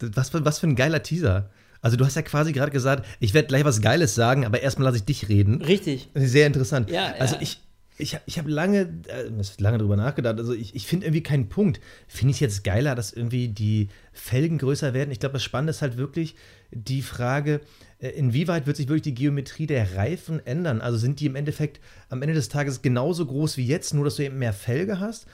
[0.00, 1.50] was für, was für ein geiler Teaser.
[1.82, 4.86] Also du hast ja quasi gerade gesagt, ich werde gleich was Geiles sagen, aber erstmal
[4.86, 5.62] lasse ich dich reden.
[5.62, 6.08] Richtig.
[6.14, 6.90] Sehr interessant.
[6.90, 7.42] Ja, also ja.
[7.42, 7.60] ich,
[7.98, 10.38] ich habe ich hab lange, äh, lange drüber nachgedacht.
[10.38, 11.80] Also ich, ich finde irgendwie keinen Punkt.
[12.06, 15.10] Finde ich jetzt geiler, dass irgendwie die Felgen größer werden?
[15.10, 16.36] Ich glaube, das Spannende ist halt wirklich
[16.70, 17.60] die Frage,
[17.98, 20.80] äh, inwieweit wird sich wirklich die Geometrie der Reifen ändern?
[20.80, 24.16] Also sind die im Endeffekt am Ende des Tages genauso groß wie jetzt, nur dass
[24.16, 25.26] du eben mehr Felge hast?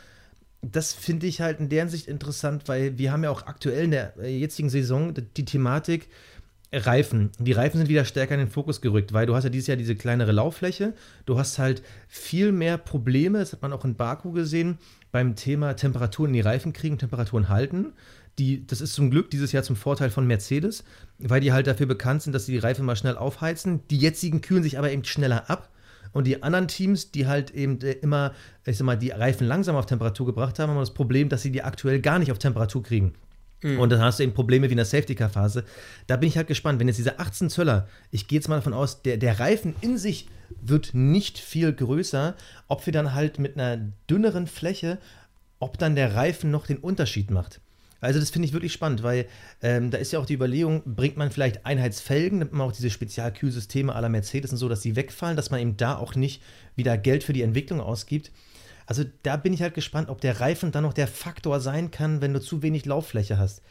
[0.60, 3.90] Das finde ich halt in deren Sicht interessant, weil wir haben ja auch aktuell in
[3.90, 6.08] der äh, jetzigen Saison die Thematik,
[6.72, 7.30] Reifen.
[7.38, 9.76] Die Reifen sind wieder stärker in den Fokus gerückt, weil du hast ja dieses Jahr
[9.76, 10.94] diese kleinere Lauffläche.
[11.26, 14.78] Du hast halt viel mehr Probleme, das hat man auch in Baku gesehen,
[15.10, 17.92] beim Thema Temperaturen in die Reifen kriegen, Temperaturen halten.
[18.38, 20.84] Die, das ist zum Glück dieses Jahr zum Vorteil von Mercedes,
[21.18, 23.86] weil die halt dafür bekannt sind, dass sie die Reifen mal schnell aufheizen.
[23.90, 25.68] Die jetzigen kühlen sich aber eben schneller ab.
[26.12, 28.32] Und die anderen Teams, die halt eben äh, immer,
[28.64, 31.52] ich sag mal, die Reifen langsam auf Temperatur gebracht haben, haben das Problem, dass sie
[31.52, 33.14] die aktuell gar nicht auf Temperatur kriegen.
[33.62, 33.80] Mhm.
[33.80, 35.64] Und dann hast du eben Probleme wie in der Safety-Car-Phase.
[36.06, 38.74] Da bin ich halt gespannt, wenn jetzt dieser 18 Zöller, ich gehe jetzt mal davon
[38.74, 40.28] aus, der, der Reifen in sich
[40.60, 42.34] wird nicht viel größer,
[42.68, 43.78] ob wir dann halt mit einer
[44.10, 44.98] dünneren Fläche,
[45.58, 47.60] ob dann der Reifen noch den Unterschied macht.
[48.02, 49.26] Also das finde ich wirklich spannend, weil
[49.62, 52.90] ähm, da ist ja auch die Überlegung, bringt man vielleicht Einheitsfelgen, damit man auch diese
[52.90, 56.42] Spezialkühlsysteme aller Mercedes und so, dass die wegfallen, dass man eben da auch nicht
[56.74, 58.32] wieder Geld für die Entwicklung ausgibt.
[58.92, 62.20] Also da bin ich halt gespannt, ob der Reifen dann noch der Faktor sein kann,
[62.20, 63.62] wenn du zu wenig Lauffläche hast.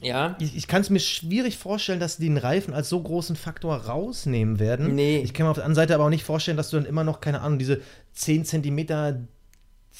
[0.00, 0.36] Ja.
[0.38, 3.74] Ich, ich kann es mir schwierig vorstellen, dass die den Reifen als so großen Faktor
[3.74, 4.94] rausnehmen werden.
[4.94, 5.18] Nee.
[5.24, 7.02] Ich kann mir auf der anderen Seite aber auch nicht vorstellen, dass du dann immer
[7.02, 7.80] noch, keine Ahnung, diese
[8.12, 9.22] 10 Zentimeter,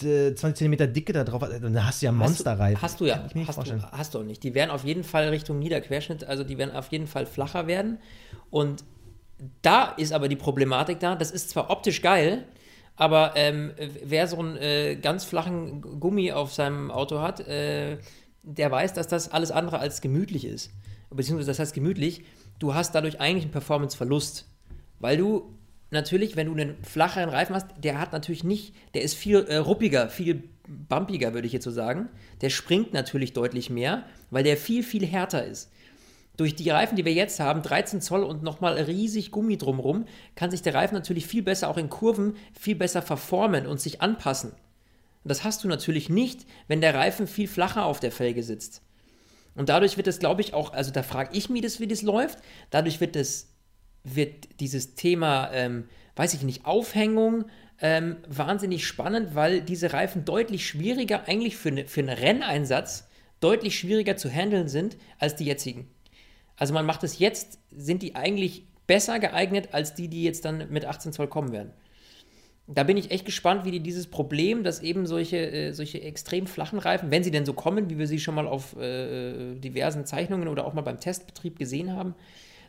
[0.03, 1.61] äh, 20 Zentimeter Dicke da drauf hast.
[1.61, 2.81] Dann hast du ja Monsterreifen.
[2.81, 3.25] Hast du ja.
[3.27, 4.45] Ich mir nicht Hast du, hast du auch nicht.
[4.45, 7.99] Die werden auf jeden Fall Richtung Niederquerschnitt, also die werden auf jeden Fall flacher werden.
[8.51, 8.85] Und
[9.63, 12.45] da ist aber die Problematik da, das ist zwar optisch geil,
[12.97, 13.73] aber ähm,
[14.05, 17.99] wer so einen äh, ganz flachen Gummi auf seinem Auto hat, äh,
[18.43, 20.71] der weiß, dass das alles andere als gemütlich ist.
[21.11, 22.25] Beziehungsweise das heißt gemütlich,
[22.59, 24.47] du hast dadurch eigentlich einen Performanceverlust.
[25.01, 25.55] Weil du
[25.91, 29.57] natürlich, wenn du einen flacheren Reifen hast, der hat natürlich nicht, der ist viel äh,
[29.57, 32.09] ruppiger, viel bumpiger, würde ich jetzt so sagen.
[32.41, 35.71] Der springt natürlich deutlich mehr, weil der viel, viel härter ist.
[36.37, 40.51] Durch die Reifen, die wir jetzt haben, 13 Zoll und nochmal riesig Gummi drumrum, kann
[40.51, 44.53] sich der Reifen natürlich viel besser auch in Kurven viel besser verformen und sich anpassen.
[45.25, 48.83] Das hast du natürlich nicht, wenn der Reifen viel flacher auf der Felge sitzt.
[49.55, 52.03] Und dadurch wird es, glaube ich, auch, also da frage ich mich das, wie das
[52.03, 52.41] läuft.
[52.71, 53.55] Dadurch wird es,
[54.03, 55.85] wird dieses Thema, ähm,
[56.17, 57.47] weiß ich nicht, Aufhängung
[57.81, 63.09] ähm, wahnsinnig spannend, weil diese Reifen deutlich schwieriger, eigentlich für, ne, für einen Renneinsatz,
[63.41, 65.89] deutlich schwieriger zu handeln sind als die jetzigen.
[66.57, 70.71] Also man macht es jetzt, sind die eigentlich besser geeignet als die, die jetzt dann
[70.71, 71.73] mit 18 Zoll kommen werden.
[72.67, 76.47] Da bin ich echt gespannt, wie die dieses Problem, dass eben solche, äh, solche extrem
[76.47, 80.07] flachen Reifen, wenn sie denn so kommen, wie wir sie schon mal auf äh, diversen
[80.07, 82.15] Zeichnungen oder auch mal beim Testbetrieb gesehen haben,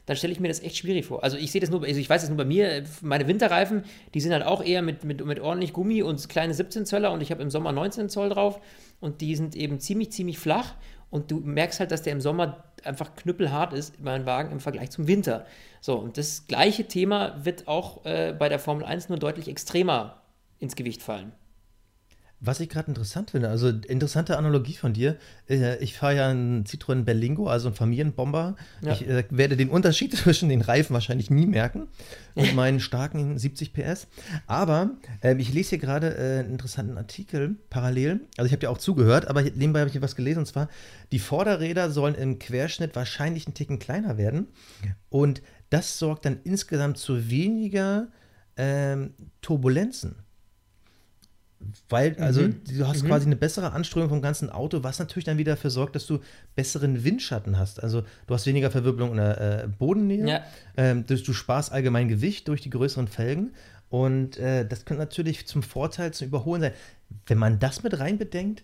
[0.06, 1.24] dann stelle ich mir das echt schwierig vor.
[1.24, 4.20] Also ich sehe das nur, also ich weiß es nur bei mir, meine Winterreifen, die
[4.20, 7.32] sind halt auch eher mit, mit, mit ordentlich Gummi und kleine 17 Zöller und ich
[7.32, 8.60] habe im Sommer 19 Zoll drauf
[9.00, 10.76] und die sind eben ziemlich, ziemlich flach
[11.10, 14.92] und du merkst halt, dass der im Sommer einfach knüppelhart ist, mein Wagen im Vergleich
[14.92, 15.46] zum Winter.
[15.82, 20.22] So, und das gleiche Thema wird auch äh, bei der Formel 1 nur deutlich extremer
[20.60, 21.32] ins Gewicht fallen.
[22.46, 25.18] Was ich gerade interessant finde, also interessante Analogie von dir.
[25.50, 28.56] Äh, Ich fahre ja einen Citroën Berlingo, also einen Familienbomber.
[28.82, 28.94] Ja.
[28.94, 31.88] Ich äh, werde den Unterschied zwischen den Reifen wahrscheinlich nie merken
[32.36, 34.08] mit meinen starken 70 PS.
[34.48, 38.22] Aber ähm, ich lese hier gerade äh, einen interessanten Artikel parallel.
[38.38, 40.70] Also ich habe ja auch zugehört, aber nebenbei habe ich hier was gelesen und zwar,
[41.12, 44.48] die Vorderräder sollen im Querschnitt wahrscheinlich einen Ticken kleiner werden.
[45.10, 48.08] Und das sorgt dann insgesamt zu weniger
[48.58, 50.16] ähm, Turbulenzen.
[51.90, 55.54] Weil, also du hast quasi eine bessere Anströmung vom ganzen Auto, was natürlich dann wieder
[55.54, 56.20] dafür sorgt, dass du
[56.56, 57.82] besseren Windschatten hast.
[57.82, 60.44] Also du hast weniger Verwirbelung in der äh, Bodennähe, Ja.
[60.78, 63.54] ähm, du, du sparst allgemein Gewicht durch die größeren Felgen
[63.90, 66.74] und äh, das könnte natürlich zum Vorteil zum Überholen sein.
[67.26, 68.64] Wenn man das mit reinbedenkt,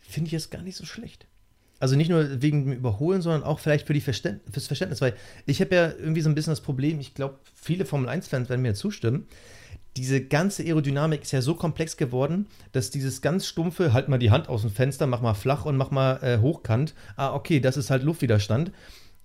[0.00, 1.26] finde ich es gar nicht so schlecht.
[1.78, 5.14] Also nicht nur wegen dem Überholen, sondern auch vielleicht für die Verständ fürs Verständnis, weil
[5.46, 8.62] ich habe ja irgendwie so ein bisschen das Problem, ich glaube, viele Formel 1-Fans werden
[8.62, 9.26] mir zustimmen.
[9.96, 14.30] Diese ganze Aerodynamik ist ja so komplex geworden, dass dieses ganz stumpfe, halt mal die
[14.30, 16.94] Hand aus dem Fenster, mach mal flach und mach mal äh, hochkant.
[17.16, 18.70] Ah, okay, das ist halt Luftwiderstand.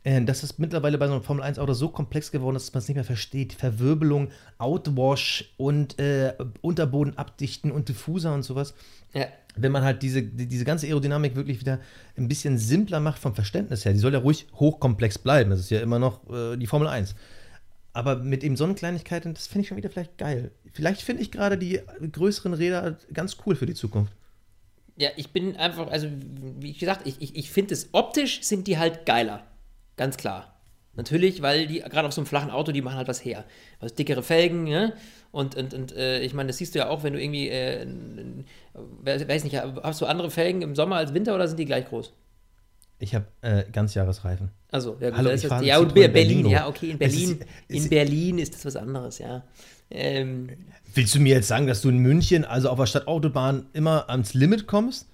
[0.03, 2.87] Äh, das ist mittlerweile bei so einem Formel 1-Auto so komplex geworden, dass man es
[2.87, 3.53] nicht mehr versteht.
[3.53, 8.73] Verwirbelung, Outwash und äh, Unterboden abdichten und Diffuser und sowas
[9.13, 9.27] Ja.
[9.55, 11.79] wenn man halt diese, die- diese ganze Aerodynamik wirklich wieder
[12.17, 15.51] ein bisschen simpler macht vom Verständnis her, die soll ja ruhig hochkomplex bleiben.
[15.51, 17.15] Das ist ja immer noch äh, die Formel 1.
[17.95, 20.51] Aber mit eben so einer Kleinigkeit, das finde ich schon wieder vielleicht geil.
[20.73, 21.79] Vielleicht finde ich gerade die
[22.11, 24.11] größeren Räder ganz cool für die Zukunft.
[24.97, 26.09] Ja, ich bin einfach, also
[26.59, 29.47] wie gesagt, ich, ich, ich finde es optisch sind die halt geiler.
[29.95, 30.59] Ganz klar.
[30.97, 33.45] Natürlich, weil die gerade auf so einem flachen Auto, die machen halt was her.
[33.79, 34.91] Was dickere Felgen, ne?
[35.31, 37.87] Und, und, und äh, ich meine, das siehst du ja auch, wenn du irgendwie, äh,
[39.03, 42.11] weiß nicht, hast du andere Felgen im Sommer als Winter oder sind die gleich groß?
[42.99, 44.49] Ich habe äh, Ganzjahresreifen.
[44.71, 46.49] Also, ja, gut, Hallo, ist das, fahre ja, und Berlin, Berlingo.
[46.49, 49.43] ja, okay, in ist- Berlin, es- in Berlin ist das was anderes, ja.
[49.91, 50.49] Ähm,
[50.93, 54.33] Willst du mir jetzt sagen, dass du in München, also auf der Stadtautobahn, immer ans
[54.33, 55.07] Limit kommst?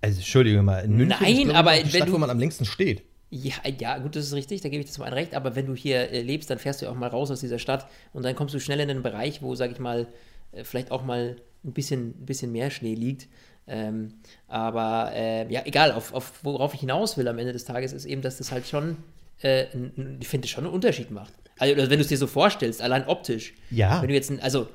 [0.00, 2.30] Also, entschuldige mal, in München Nein, ist, ich, aber die wenn Stadt, du- wo man
[2.30, 3.02] am längsten steht.
[3.30, 5.66] Ja, ja, gut, das ist richtig, da gebe ich dir zum einen recht, aber wenn
[5.66, 8.22] du hier äh, lebst, dann fährst du ja auch mal raus aus dieser Stadt und
[8.24, 10.06] dann kommst du schnell in einen Bereich, wo, sag ich mal,
[10.52, 13.28] äh, vielleicht auch mal ein bisschen, ein bisschen mehr Schnee liegt.
[13.68, 14.14] Ähm,
[14.48, 18.06] aber äh, ja, egal, auf, auf worauf ich hinaus will am Ende des Tages, ist
[18.06, 18.96] eben, dass das halt schon,
[19.42, 19.66] äh,
[20.20, 21.32] ich finde, schon einen Unterschied macht.
[21.58, 23.54] Also, wenn du es dir so vorstellst, allein optisch.
[23.70, 24.00] Ja.
[24.00, 24.68] Wenn du jetzt, ein, also,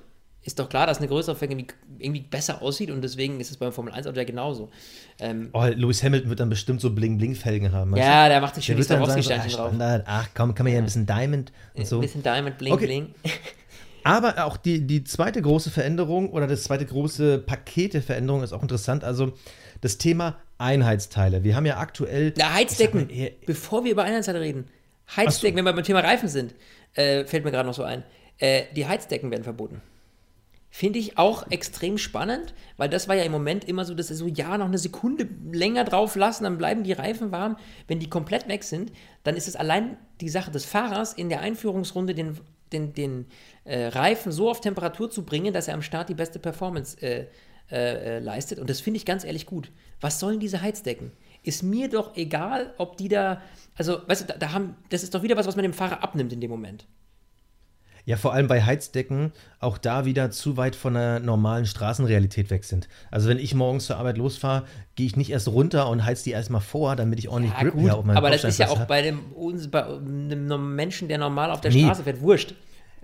[0.46, 3.58] ist doch klar, dass eine größere Felge irgendwie, irgendwie besser aussieht und deswegen ist es
[3.58, 4.70] beim Formel 1 Auto ja genauso.
[5.20, 7.94] Ähm, Oh, Lewis Hamilton wird dann bestimmt so Bling-Bling-Felgen haben.
[7.94, 9.68] weißt ja, der macht sich Der die sagen, so, Swarovski-Steinchen ah, drauf.
[9.70, 11.98] Standard, ach komm, kann man ja ein bisschen Diamond und so.
[11.98, 13.06] Ein bisschen Diamond Bling Okay.
[14.04, 18.54] Aber auch die, die zweite große Veränderung oder das zweite große Paket der Veränderung ist
[18.54, 19.04] auch interessant.
[19.04, 19.34] Also
[19.82, 21.44] das Thema Einheitsteile.
[21.44, 22.34] Wir haben ja aktuell.
[22.38, 23.08] Na, Heizdecken.
[23.08, 24.66] Mal, Bevor wir über Einheitszeiten reden.
[25.16, 26.56] Heizdecken, wenn wir beim Thema Reifen sind,
[26.94, 28.04] äh, fällt mir gerade noch so ein.
[28.38, 29.82] Äh, die Heizdecken werden verboten.
[30.70, 34.16] Finde ich auch extrem spannend, weil das war ja im Moment immer so, dass sie
[34.16, 37.58] so, ja, noch eine Sekunde länger drauf lassen, dann bleiben die Reifen warm.
[37.88, 38.92] Wenn die komplett weg sind,
[39.24, 42.40] dann ist es allein die Sache des Fahrers, in der Einführungsrunde den,
[42.74, 43.26] den, den
[43.64, 47.28] äh, Reifen so auf Temperatur zu bringen, dass er am Start die beste Performance äh,
[47.72, 48.60] äh, äh leistet.
[48.60, 49.72] Und das finde ich ganz ehrlich gut.
[50.02, 51.12] Was sollen diese Heizdecken?
[51.44, 53.42] Ist mir doch egal, ob die da,
[53.76, 56.04] also, weißt du, da, da haben, das ist doch wieder was, was man dem Fahrer
[56.04, 56.88] abnimmt in dem Moment.
[58.06, 62.66] Ja, vor allem bei Heizdecken auch da wieder zu weit von der normalen Straßenrealität weg
[62.66, 62.90] sind.
[63.12, 64.64] Also wenn ich morgens zur Arbeit losfahre,
[64.96, 67.74] gehe ich nicht erst runter und heiz die erstmal vor, damit ich ordentlich ja, Grip
[67.74, 69.22] gut, auf meinen Aber das ist ja auch bei dem,
[69.72, 71.84] bei einem Menschen, der normal auf der nee.
[71.84, 72.56] Straße fährt, wurscht.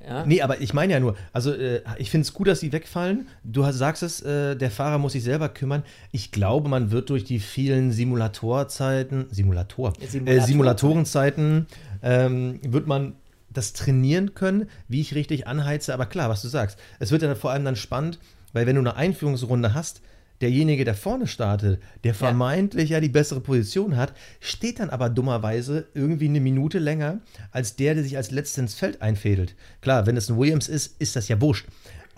[0.07, 0.25] Ja.
[0.25, 3.27] Nee, aber ich meine ja nur, also äh, ich finde es gut, dass sie wegfallen.
[3.43, 5.83] Du hast, sagst es, äh, der Fahrer muss sich selber kümmern.
[6.12, 10.43] Ich glaube, man wird durch die vielen Simulatorzeiten, Simulator, Simulator.
[10.43, 11.67] äh, Simulatorenzeiten,
[12.01, 13.15] ähm, wird man
[13.53, 15.93] das trainieren können, wie ich richtig anheize.
[15.93, 18.19] Aber klar, was du sagst, es wird ja vor allem dann spannend,
[18.53, 20.01] weil wenn du eine Einführungsrunde hast,
[20.41, 22.97] derjenige, der vorne startet, der vermeintlich ja.
[22.97, 27.19] ja die bessere Position hat, steht dann aber dummerweise irgendwie eine Minute länger
[27.51, 29.55] als der, der sich als letzter ins Feld einfädelt.
[29.81, 31.67] Klar, wenn es ein Williams ist, ist das ja wurscht.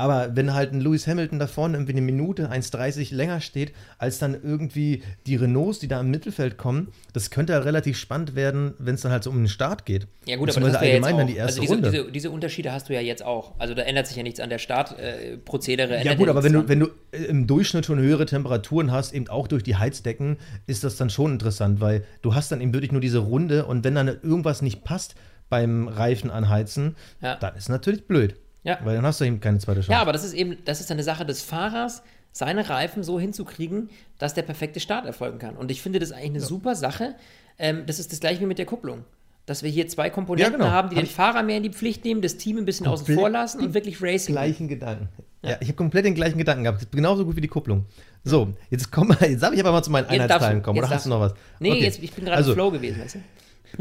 [0.02, 4.18] Aber wenn halt ein Lewis Hamilton da vorne irgendwie eine Minute, 1,30 länger steht, als
[4.18, 8.74] dann irgendwie die Renaults, die da im Mittelfeld kommen, das könnte halt relativ spannend werden,
[8.80, 10.08] wenn es dann halt so um den Start geht.
[10.26, 11.28] Ja gut, aber das hast allgemein ja jetzt auch.
[11.28, 11.92] die erste also diese, Runde.
[11.92, 13.54] Diese, diese, Unterschiede hast du ja jetzt auch.
[13.60, 15.98] Also da ändert sich ja nichts an der Startprozedere.
[15.98, 19.14] Äh, ja gut, aber wenn du, wenn du äh, im Durchschnitt schon höhere Temperaturen hast,
[19.14, 22.74] eben auch durch die Heizdecken, ist das dann schon interessant, weil du hast dann eben
[22.74, 25.14] wirklich nur diese Runde und wenn dann irgendwas nicht passt
[25.48, 27.36] beim Reifen anheizen, ja.
[27.36, 28.36] dann ist natürlich blöd.
[28.64, 28.80] Ja.
[28.84, 29.92] Weil dann hast du eben keine zweite Chance.
[29.92, 33.90] Ja, aber das ist eben, das ist eine Sache des Fahrers, seine Reifen so hinzukriegen,
[34.18, 35.56] dass der perfekte Start erfolgen kann.
[35.58, 36.46] Und ich finde das eigentlich eine ja.
[36.46, 37.16] super Sache.
[37.58, 39.04] Ähm, das ist das gleiche wie mit der Kupplung.
[39.48, 40.72] Dass wir hier zwei Komponenten ja, genau.
[40.72, 43.14] haben, die hab den Fahrer mehr in die Pflicht nehmen, das Team ein bisschen außen
[43.16, 44.36] vor lassen und wirklich Racing.
[44.36, 45.10] Gleichen Gedanken.
[45.44, 46.92] Ja, ich habe komplett den gleichen Gedanken gehabt.
[46.92, 47.86] Genauso gut wie die Kupplung.
[48.24, 50.78] So, jetzt komm mal, jetzt darf ich aber mal zu meinen Einheitsteilen kommen.
[50.78, 51.34] Oder hast du noch was?
[51.60, 51.82] Nee, okay.
[51.82, 53.20] jetzt, ich bin gerade also, im Flow gewesen, weißt du?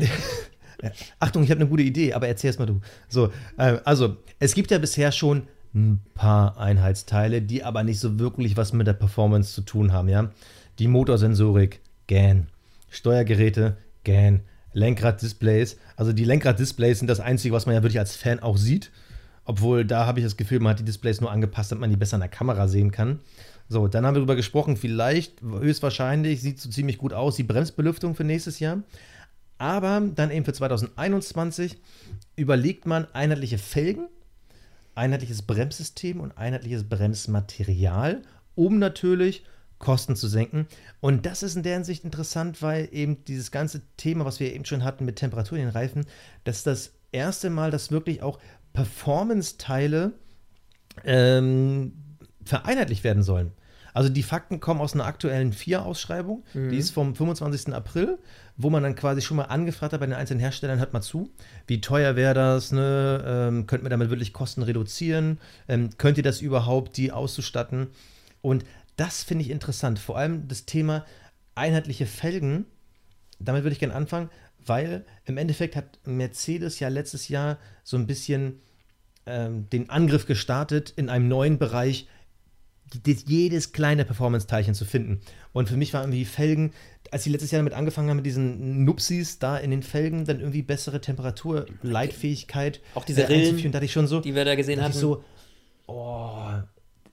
[1.18, 2.80] Achtung, ich habe eine gute Idee, aber erzähl erst mal du.
[3.08, 8.18] So, äh, also, es gibt ja bisher schon ein paar Einheitsteile, die aber nicht so
[8.18, 10.30] wirklich was mit der Performance zu tun haben, ja.
[10.78, 12.48] Die Motorsensorik, GAN.
[12.90, 14.40] Steuergeräte, GAN.
[14.72, 15.78] Lenkraddisplays.
[15.96, 18.90] Also die Lenkraddisplays sind das Einzige, was man ja wirklich als Fan auch sieht.
[19.44, 21.96] Obwohl, da habe ich das Gefühl, man hat die Displays nur angepasst, damit man die
[21.96, 23.20] besser in der Kamera sehen kann.
[23.68, 28.14] So, dann haben wir darüber gesprochen, vielleicht, höchstwahrscheinlich, sieht so ziemlich gut aus, die Bremsbelüftung
[28.14, 28.82] für nächstes Jahr.
[29.60, 31.76] Aber dann eben für 2021
[32.34, 34.08] überlegt man einheitliche Felgen,
[34.94, 38.22] einheitliches Bremssystem und einheitliches Bremsmaterial,
[38.54, 39.44] um natürlich
[39.78, 40.66] Kosten zu senken.
[41.00, 44.64] Und das ist in der Hinsicht interessant, weil eben dieses ganze Thema, was wir eben
[44.64, 46.06] schon hatten mit Temperatur in den Reifen,
[46.44, 48.38] das ist das erste Mal, dass wirklich auch
[48.72, 50.12] Performance-Teile
[51.04, 51.92] ähm,
[52.46, 53.52] vereinheitlicht werden sollen.
[53.94, 56.70] Also die Fakten kommen aus einer aktuellen FIA-Ausschreibung, mhm.
[56.70, 57.74] die ist vom 25.
[57.74, 58.18] April,
[58.56, 61.30] wo man dann quasi schon mal angefragt hat bei den einzelnen Herstellern, hört mal zu,
[61.66, 63.24] wie teuer wäre das, ne?
[63.26, 67.88] ähm, könnt ihr damit wirklich Kosten reduzieren, ähm, könnt ihr das überhaupt, die auszustatten?
[68.42, 68.64] Und
[68.96, 71.04] das finde ich interessant, vor allem das Thema
[71.54, 72.66] einheitliche Felgen,
[73.38, 74.30] damit würde ich gerne anfangen,
[74.64, 78.60] weil im Endeffekt hat Mercedes ja letztes Jahr so ein bisschen
[79.26, 82.08] ähm, den Angriff gestartet in einem neuen Bereich,
[83.04, 85.20] jedes kleine Performance-Teilchen zu finden.
[85.52, 86.72] Und für mich war irgendwie Felgen,
[87.10, 90.40] als sie letztes Jahr damit angefangen haben, mit diesen Nupsis da in den Felgen, dann
[90.40, 92.80] irgendwie bessere Temperatur, Leitfähigkeit.
[92.94, 94.92] Auch diese äh, Rillen, da ich schon so, die wir da gesehen haben.
[94.92, 95.24] so,
[95.86, 96.52] oh,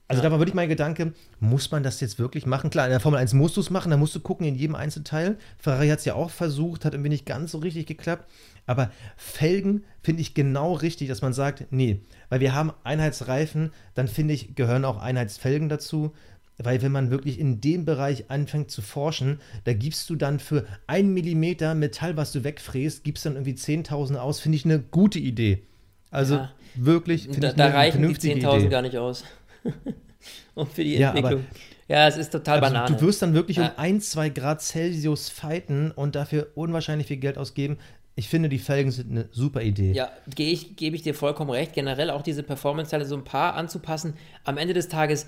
[0.08, 0.28] also ja.
[0.28, 2.70] da war wirklich mein Gedanke, muss man das jetzt wirklich machen?
[2.70, 4.74] Klar, in der Formel 1 musst du es machen, da musst du gucken in jedem
[4.74, 5.36] Einzelteil.
[5.58, 8.24] Ferrari hat es ja auch versucht, hat irgendwie nicht ganz so richtig geklappt.
[8.64, 14.08] Aber Felgen finde ich genau richtig, dass man sagt, nee, weil wir haben Einheitsreifen, dann
[14.08, 16.12] finde ich, gehören auch Einheitsfelgen dazu.
[16.56, 20.66] Weil wenn man wirklich in dem Bereich anfängt zu forschen, da gibst du dann für
[20.86, 25.18] ein Millimeter Metall, was du wegfräst, gibst dann irgendwie 10.000 aus, finde ich eine gute
[25.20, 25.62] Idee.
[26.10, 26.52] Also ja.
[26.74, 29.24] wirklich, finde ich da eine reichen die 10.000 gar nicht aus.
[30.54, 31.46] Und für die ja, Entwicklung.
[31.86, 32.88] Ja, es ist total also banal.
[32.88, 33.68] Du wirst dann wirklich ja.
[33.68, 37.78] um 1, 2 Grad Celsius fighten und dafür unwahrscheinlich viel Geld ausgeben.
[38.14, 39.92] Ich finde, die Felgen sind eine super Idee.
[39.92, 41.72] Ja, gebe ich, geb ich dir vollkommen recht.
[41.72, 44.14] Generell auch diese Performance-Teile so ein paar anzupassen.
[44.44, 45.26] Am Ende des Tages,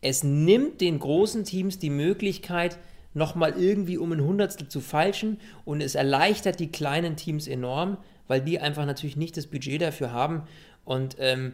[0.00, 2.78] es nimmt den großen Teams die Möglichkeit,
[3.12, 8.40] nochmal irgendwie um ein Hundertstel zu falschen und es erleichtert die kleinen Teams enorm, weil
[8.40, 10.44] die einfach natürlich nicht das Budget dafür haben.
[10.84, 11.52] Und ähm,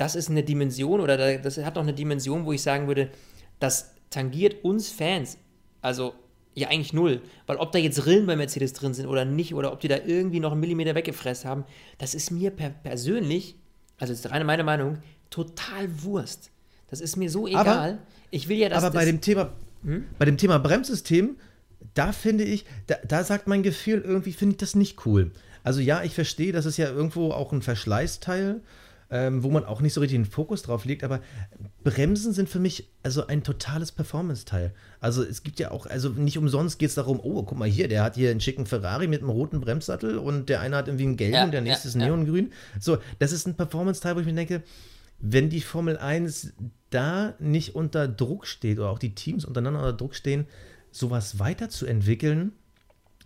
[0.00, 3.10] das ist eine Dimension oder das hat noch eine Dimension, wo ich sagen würde,
[3.58, 5.36] das tangiert uns Fans.
[5.82, 6.14] Also
[6.54, 7.20] ja, eigentlich null.
[7.46, 9.98] Weil ob da jetzt Rillen bei Mercedes drin sind oder nicht, oder ob die da
[10.04, 11.64] irgendwie noch einen Millimeter weggefressen haben,
[11.98, 13.56] das ist mir per persönlich,
[13.98, 16.50] also ist reine meine Meinung, total Wurst.
[16.88, 17.68] Das ist mir so egal.
[17.68, 17.98] Aber,
[18.30, 19.52] ich will ja, dass Aber bei dem Thema,
[19.84, 20.06] hm?
[20.18, 21.36] bei dem Thema Bremssystem,
[21.92, 25.30] da finde ich, da, da sagt mein Gefühl irgendwie, finde ich das nicht cool.
[25.62, 28.62] Also ja, ich verstehe, das ist ja irgendwo auch ein Verschleißteil
[29.10, 31.20] ähm, wo man auch nicht so richtig den Fokus drauf legt, aber
[31.82, 34.72] Bremsen sind für mich also ein totales Performance-Teil.
[35.00, 37.88] Also es gibt ja auch, also nicht umsonst geht es darum, oh, guck mal hier,
[37.88, 41.04] der hat hier einen schicken Ferrari mit einem roten Bremssattel und der eine hat irgendwie
[41.04, 42.52] einen gelben, ja, der nächste ja, ist neongrün.
[42.78, 44.62] So, das ist ein Performance-Teil, wo ich mir denke,
[45.18, 46.54] wenn die Formel 1
[46.90, 50.46] da nicht unter Druck steht oder auch die Teams untereinander unter Druck stehen,
[50.92, 52.52] sowas weiterzuentwickeln,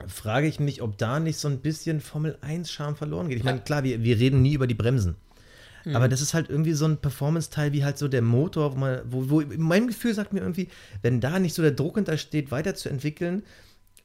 [0.07, 3.39] frage ich mich, ob da nicht so ein bisschen Formel 1 Charme verloren geht.
[3.39, 5.17] Ich meine, klar, wir, wir reden nie über die Bremsen.
[5.85, 5.97] Mhm.
[5.97, 9.01] Aber das ist halt irgendwie so ein Performance-Teil wie halt so der Motor, wo, man,
[9.05, 10.69] wo, wo mein Gefühl sagt mir irgendwie,
[11.03, 13.43] wenn da nicht so der Druck hintersteht, weiterzuentwickeln,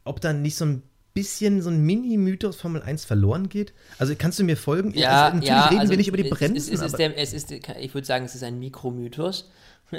[0.04, 3.74] ob dann nicht so ein bisschen so ein Mini-Mythos Formel 1 verloren geht?
[3.98, 4.94] Also kannst du mir folgen?
[4.94, 6.56] Ja, also, natürlich ja, reden also wir nicht über die Bremsen.
[6.56, 9.50] Es, es, ist der, es ist, ich würde sagen, es ist ein Mikromythos.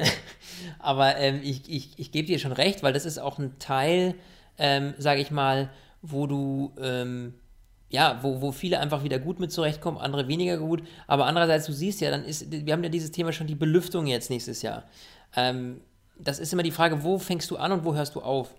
[0.79, 4.15] aber ähm, ich, ich, ich gebe dir schon recht, weil das ist auch ein Teil,
[4.59, 5.71] ähm, sage ich mal,
[6.03, 7.35] wo du ähm,
[7.91, 10.83] ja, wo, wo viele einfach wieder gut mit zurechtkommen, andere weniger gut.
[11.07, 14.07] Aber andererseits, du siehst ja, dann ist, wir haben ja dieses Thema schon die Belüftung
[14.07, 14.85] jetzt nächstes Jahr.
[15.37, 15.81] Ähm,
[16.17, 18.55] das ist immer die Frage, wo fängst du an und wo hörst du auf?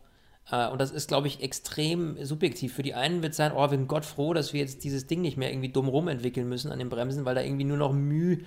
[0.51, 2.73] Äh, und das ist, glaube ich, extrem subjektiv.
[2.73, 5.07] Für die einen wird es sein, oh, wir sind Gott froh, dass wir jetzt dieses
[5.07, 7.93] Ding nicht mehr irgendwie dumm rumentwickeln müssen an den Bremsen, weil da irgendwie nur noch
[7.93, 8.39] Mühe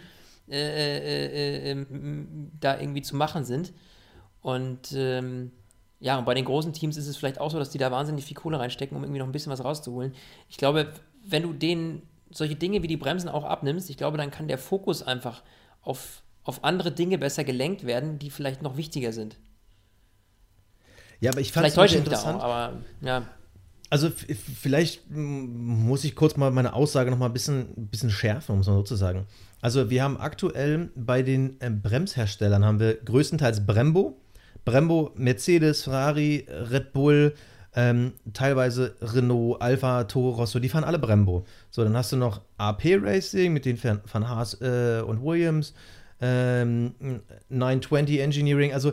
[0.50, 3.72] äh, äh, äh, ähm, da irgendwie zu machen sind.
[4.42, 5.52] Und ähm,
[6.04, 8.26] ja, und bei den großen Teams ist es vielleicht auch so, dass die da wahnsinnig
[8.26, 10.12] viel Kohle reinstecken, um irgendwie noch ein bisschen was rauszuholen.
[10.50, 10.92] Ich glaube,
[11.26, 14.58] wenn du denen solche Dinge wie die Bremsen auch abnimmst, ich glaube, dann kann der
[14.58, 15.42] Fokus einfach
[15.80, 19.38] auf, auf andere Dinge besser gelenkt werden, die vielleicht noch wichtiger sind.
[21.20, 22.38] Ja, aber ich fand es interessant.
[22.38, 23.26] Auch, aber ja.
[23.88, 28.56] Also vielleicht muss ich kurz mal meine Aussage noch mal ein bisschen, ein bisschen schärfen,
[28.56, 29.26] um es mal so zu sagen.
[29.62, 34.20] Also wir haben aktuell bei den äh, Bremsherstellern haben wir größtenteils Brembo,
[34.64, 37.34] Brembo, Mercedes, Ferrari, Red Bull,
[37.76, 41.44] ähm, teilweise Renault, Alfa, Toro Rosso, die fahren alle Brembo.
[41.70, 45.74] So, dann hast du noch AP Racing mit den Van Haas äh, und Williams,
[46.20, 46.94] ähm,
[47.48, 48.92] 920 Engineering, also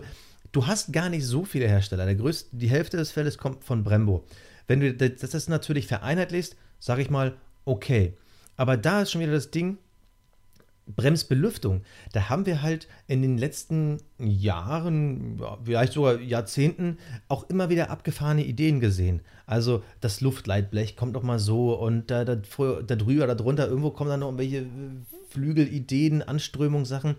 [0.51, 2.05] du hast gar nicht so viele Hersteller.
[2.05, 4.25] Der größte, die Hälfte des Feldes kommt von Brembo.
[4.67, 8.13] Wenn du das, das natürlich vereinheitlichst, sage ich mal, okay.
[8.57, 9.77] Aber da ist schon wieder das Ding,
[10.95, 17.89] Bremsbelüftung, da haben wir halt in den letzten Jahren, vielleicht sogar Jahrzehnten, auch immer wieder
[17.89, 19.21] abgefahrene Ideen gesehen.
[19.45, 23.91] Also das Luftleitblech kommt noch mal so und da, da, da drüber, da drunter, irgendwo
[23.91, 24.65] kommen dann noch irgendwelche
[25.29, 27.15] Flügelideen, Anströmungssachen.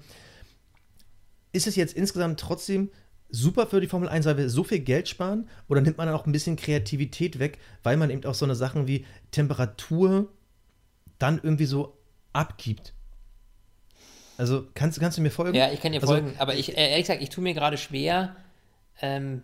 [1.52, 2.90] Ist es jetzt insgesamt trotzdem
[3.32, 5.48] super für die Formel 1, weil wir so viel Geld sparen?
[5.68, 8.54] Oder nimmt man dann auch ein bisschen Kreativität weg, weil man eben auch so eine
[8.54, 10.28] Sachen wie Temperatur
[11.18, 11.98] dann irgendwie so
[12.32, 12.94] abgibt?
[14.38, 15.56] Also kannst, kannst du mir folgen?
[15.56, 17.76] Ja, ich kann dir also, folgen, aber ich, äh, ehrlich gesagt, ich tue mir gerade
[17.76, 18.36] schwer,
[19.00, 19.42] ähm,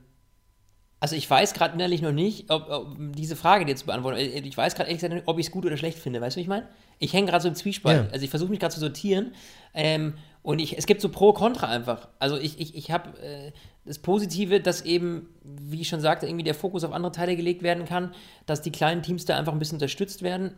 [1.00, 4.18] also ich weiß gerade innerlich noch nicht, ob, ob, diese Frage dir zu beantworten.
[4.18, 6.20] Äh, ich weiß gerade ehrlich gesagt nicht, ob ich es gut oder schlecht finde.
[6.20, 6.66] Weißt du, was ich meine?
[6.98, 8.06] Ich hänge gerade so im Zwiespalt.
[8.06, 8.12] Ja.
[8.12, 9.32] Also ich versuche mich gerade zu sortieren.
[9.74, 12.08] Ähm, und ich, es gibt so Pro, Contra einfach.
[12.18, 13.52] Also ich, ich, ich habe äh,
[13.84, 17.62] das Positive, dass eben, wie ich schon sagte, irgendwie der Fokus auf andere Teile gelegt
[17.62, 18.12] werden kann,
[18.46, 20.54] dass die kleinen Teams da einfach ein bisschen unterstützt werden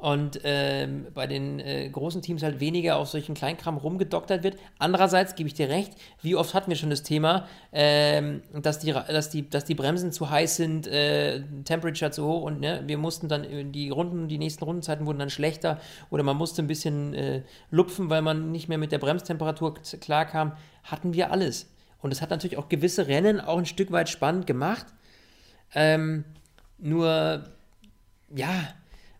[0.00, 4.56] und ähm, bei den äh, großen Teams halt weniger auf solchen Kleinkram rumgedoktert wird.
[4.78, 8.92] Andererseits gebe ich dir recht, wie oft hatten wir schon das Thema, ähm, dass, die,
[8.92, 12.96] dass, die, dass die Bremsen zu heiß sind, äh, Temperature zu hoch und ne, wir
[12.96, 17.12] mussten dann die Runden, die nächsten Rundenzeiten wurden dann schlechter oder man musste ein bisschen
[17.12, 20.52] äh, lupfen, weil man nicht mehr mit der Bremstemperatur klarkam.
[20.82, 21.68] Hatten wir alles.
[22.00, 24.86] Und es hat natürlich auch gewisse Rennen auch ein Stück weit spannend gemacht.
[25.74, 26.24] Ähm,
[26.78, 27.44] nur,
[28.34, 28.68] ja,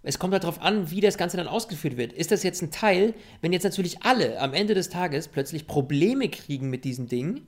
[0.02, 2.12] es kommt halt darauf an, wie das Ganze dann ausgeführt wird.
[2.12, 6.28] Ist das jetzt ein Teil, wenn jetzt natürlich alle am Ende des Tages plötzlich Probleme
[6.28, 7.42] kriegen mit diesem Ding,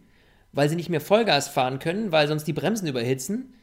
[0.52, 3.54] weil sie nicht mehr Vollgas fahren können, weil sonst die Bremsen überhitzen,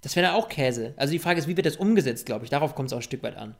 [0.00, 0.94] das wäre dann auch Käse.
[0.96, 2.50] Also die Frage ist, wie wird das umgesetzt, glaube ich.
[2.50, 3.54] Darauf kommt es auch ein Stück weit an.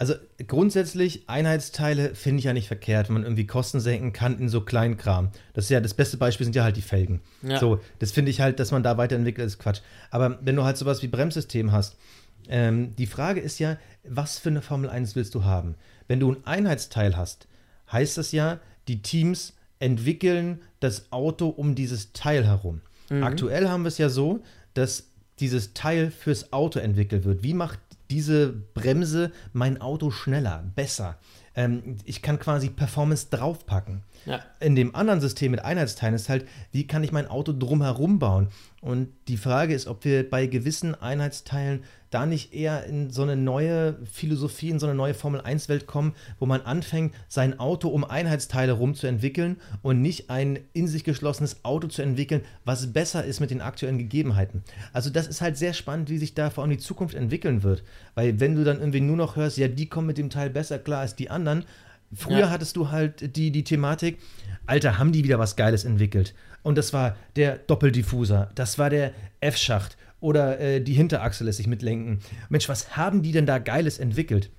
[0.00, 0.14] Also
[0.46, 4.60] grundsätzlich, Einheitsteile finde ich ja nicht verkehrt, wenn man irgendwie Kosten senken kann in so
[4.60, 5.30] Kleinkram.
[5.54, 7.20] Das ist ja das beste Beispiel sind ja halt die Felgen.
[7.42, 7.58] Ja.
[7.58, 9.80] So, das finde ich halt, dass man da weiterentwickelt, ist Quatsch.
[10.12, 11.96] Aber wenn du halt sowas wie Bremssystem hast,
[12.48, 15.74] ähm, die Frage ist ja, was für eine Formel 1 willst du haben?
[16.06, 17.46] Wenn du ein Einheitsteil hast,
[17.92, 22.80] heißt das ja, die Teams entwickeln das Auto um dieses Teil herum.
[23.10, 23.22] Mhm.
[23.22, 24.42] Aktuell haben wir es ja so,
[24.74, 27.42] dass dieses Teil fürs Auto entwickelt wird.
[27.42, 27.78] Wie macht
[28.10, 31.18] diese Bremse mein Auto schneller, besser?
[31.54, 34.02] Ähm, ich kann quasi Performance draufpacken.
[34.26, 34.40] Ja.
[34.60, 38.48] In dem anderen System mit Einheitsteilen ist halt, wie kann ich mein Auto drumherum bauen?
[38.80, 43.36] Und die Frage ist, ob wir bei gewissen Einheitsteilen da nicht eher in so eine
[43.36, 48.72] neue Philosophie, in so eine neue Formel-1-Welt kommen, wo man anfängt, sein Auto um Einheitsteile
[48.72, 53.60] rumzuentwickeln und nicht ein in sich geschlossenes Auto zu entwickeln, was besser ist mit den
[53.60, 54.62] aktuellen Gegebenheiten.
[54.92, 57.82] Also das ist halt sehr spannend, wie sich da vor allem die Zukunft entwickeln wird.
[58.14, 60.78] Weil wenn du dann irgendwie nur noch hörst, ja, die kommen mit dem Teil besser
[60.78, 61.64] klar als die anderen,
[62.14, 62.50] Früher ja.
[62.50, 64.18] hattest du halt die, die Thematik,
[64.66, 66.34] Alter, haben die wieder was Geiles entwickelt.
[66.62, 71.66] Und das war der Doppeldiffuser, das war der F-Schacht oder äh, die Hinterachse lässt sich
[71.66, 72.20] mitlenken.
[72.48, 74.50] Mensch, was haben die denn da Geiles entwickelt?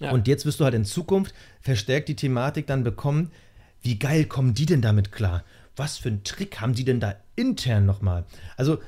[0.00, 0.10] Ja.
[0.10, 3.30] Und jetzt wirst du halt in Zukunft verstärkt die Thematik dann bekommen,
[3.82, 5.44] wie geil kommen die denn damit klar?
[5.76, 8.24] Was für einen Trick haben die denn da intern nochmal?
[8.56, 8.78] Also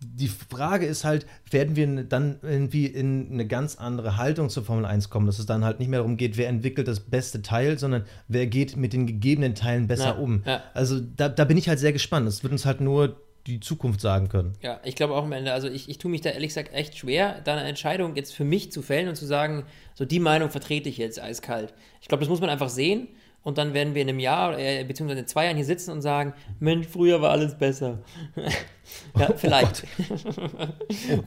[0.00, 4.86] die Frage ist halt, werden wir dann irgendwie in eine ganz andere Haltung zur Formel
[4.86, 7.78] 1 kommen, dass es dann halt nicht mehr darum geht, wer entwickelt das beste Teil,
[7.78, 10.42] sondern wer geht mit den gegebenen Teilen besser ja, um.
[10.46, 10.62] Ja.
[10.74, 12.26] Also da, da bin ich halt sehr gespannt.
[12.26, 14.54] Das wird uns halt nur die Zukunft sagen können.
[14.62, 16.96] Ja, ich glaube auch am Ende, also ich, ich tue mich da ehrlich gesagt echt
[16.98, 20.50] schwer, da eine Entscheidung jetzt für mich zu fällen und zu sagen, so die Meinung
[20.50, 21.74] vertrete ich jetzt eiskalt.
[22.00, 23.08] Ich glaube, das muss man einfach sehen
[23.46, 26.02] und dann werden wir in einem Jahr äh, beziehungsweise in zwei Jahren hier sitzen und
[26.02, 28.00] sagen, Mensch, früher war alles besser.
[29.16, 29.84] ja, oh vielleicht.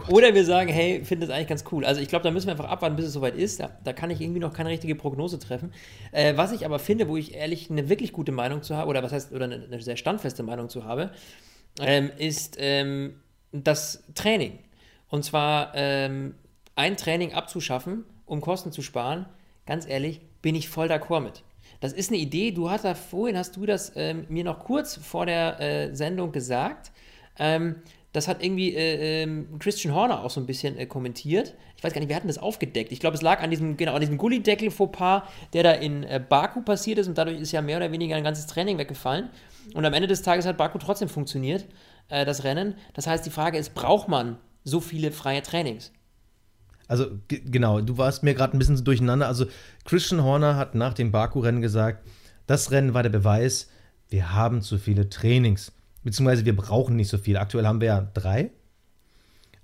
[0.09, 1.85] Oh Oder wir sagen, hey, finde das eigentlich ganz cool.
[1.85, 3.61] Also ich glaube, da müssen wir einfach abwarten, bis es soweit ist.
[3.61, 5.71] Da, da kann ich irgendwie noch keine richtige Prognose treffen.
[6.11, 9.01] Äh, was ich aber finde, wo ich ehrlich eine wirklich gute Meinung zu habe, oder
[9.01, 11.11] was heißt, oder eine, eine sehr standfeste Meinung zu habe,
[11.79, 14.59] ähm, ist ähm, das Training.
[15.09, 16.35] Und zwar ähm,
[16.75, 19.25] ein Training abzuschaffen, um Kosten zu sparen.
[19.65, 21.43] Ganz ehrlich, bin ich voll d'accord mit.
[21.79, 22.51] Das ist eine Idee.
[22.51, 26.31] Du hast da vorhin, hast du das ähm, mir noch kurz vor der äh, Sendung
[26.31, 26.91] gesagt.
[28.11, 31.53] Das hat irgendwie äh, äh, Christian Horner auch so ein bisschen äh, kommentiert.
[31.77, 32.91] Ich weiß gar nicht, wir hatten das aufgedeckt.
[32.91, 36.61] Ich glaube, es lag an diesem, genau, an diesem Gullideckel-Fauxpas, der da in äh, Baku
[36.61, 39.29] passiert ist und dadurch ist ja mehr oder weniger ein ganzes Training weggefallen.
[39.75, 41.65] Und am Ende des Tages hat Baku trotzdem funktioniert,
[42.09, 42.75] äh, das Rennen.
[42.93, 45.91] Das heißt, die Frage ist, braucht man so viele freie Trainings?
[46.87, 49.27] Also genau, du warst mir gerade ein bisschen durcheinander.
[49.27, 49.45] Also
[49.85, 52.07] Christian Horner hat nach dem Baku-Rennen gesagt,
[52.47, 53.69] das Rennen war der Beweis,
[54.09, 55.71] wir haben zu viele Trainings.
[56.03, 57.37] Beziehungsweise wir brauchen nicht so viel.
[57.37, 58.51] Aktuell haben wir ja drei.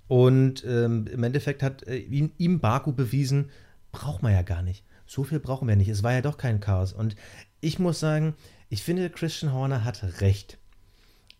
[0.08, 3.50] Und ähm, im Endeffekt hat äh, ihm, ihm Baku bewiesen,
[3.92, 4.84] braucht man ja gar nicht.
[5.06, 5.88] So viel brauchen wir nicht.
[5.88, 6.92] Es war ja doch kein Chaos.
[6.92, 7.16] Und
[7.60, 8.34] ich muss sagen,
[8.68, 10.58] ich finde, Christian Horner hat recht.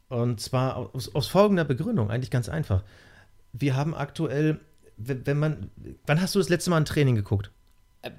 [0.08, 2.84] Und zwar aus, aus folgender Begründung, eigentlich ganz einfach.
[3.52, 4.60] Wir haben aktuell
[4.96, 5.70] wenn man,
[6.06, 7.50] wann hast du das letzte Mal ein Training geguckt?
[8.02, 8.10] Äh,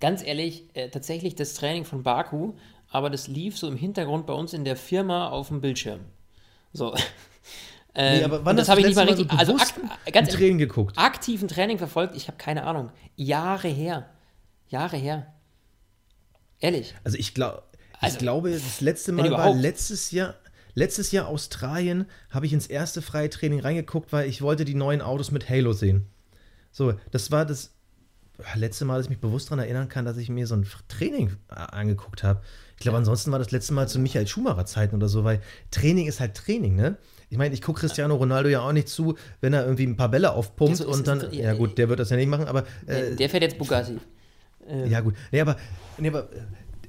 [0.00, 2.54] ganz ehrlich, äh, tatsächlich das Training von Baku,
[2.90, 6.00] aber das lief so im Hintergrund bei uns in der Firma auf dem Bildschirm.
[6.72, 6.94] So.
[7.94, 10.96] Ähm, nee, aber wann das habe ich nicht mal richtig, also ak ganz Training geguckt.
[10.96, 12.92] Aktiven Training verfolgt, ich habe keine Ahnung.
[13.16, 14.08] Jahre her.
[14.68, 15.34] Jahre her.
[16.60, 16.94] Ehrlich.
[17.02, 17.64] Also ich glaube,
[17.98, 20.34] also, ich glaube, das letzte Mal war letztes Jahr,
[20.78, 25.02] Letztes Jahr Australien habe ich ins erste freie Training reingeguckt, weil ich wollte die neuen
[25.02, 26.06] Autos mit Halo sehen.
[26.70, 27.72] So, das war das
[28.54, 31.36] letzte Mal, dass ich mich bewusst daran erinnern kann, dass ich mir so ein Training
[31.48, 32.42] angeguckt habe.
[32.78, 36.06] Ich glaube, ansonsten war das letzte Mal zu Michael Schumacher Zeiten oder so, weil Training
[36.06, 36.96] ist halt Training, ne?
[37.28, 40.08] Ich meine, ich gucke Cristiano Ronaldo ja auch nicht zu, wenn er irgendwie ein paar
[40.08, 42.64] Bälle aufpumpt so, und dann, ja gut, der wird das ja nicht machen, aber.
[42.86, 43.98] Äh, der fährt jetzt Bugatti.
[44.86, 45.14] Ja, gut.
[45.32, 45.56] Nee, aber,
[45.98, 46.28] nee, aber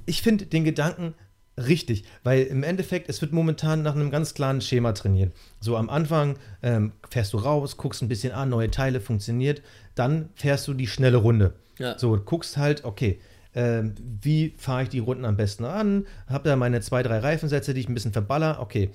[0.05, 1.13] ich finde den Gedanken,
[1.67, 5.33] Richtig, weil im Endeffekt, es wird momentan nach einem ganz klaren Schema trainiert.
[5.59, 9.61] So am Anfang ähm, fährst du raus, guckst ein bisschen an, neue Teile, funktioniert,
[9.95, 11.55] dann fährst du die schnelle Runde.
[11.77, 11.97] Ja.
[11.97, 13.19] So, guckst halt, okay,
[13.59, 13.83] äh,
[14.21, 16.07] wie fahre ich die Runden am besten an?
[16.27, 18.91] Hab da meine zwei, drei Reifensätze, die ich ein bisschen verballer, okay.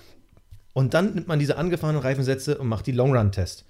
[0.72, 3.66] Und dann nimmt man diese angefahrenen Reifensätze und macht die Long Run Test.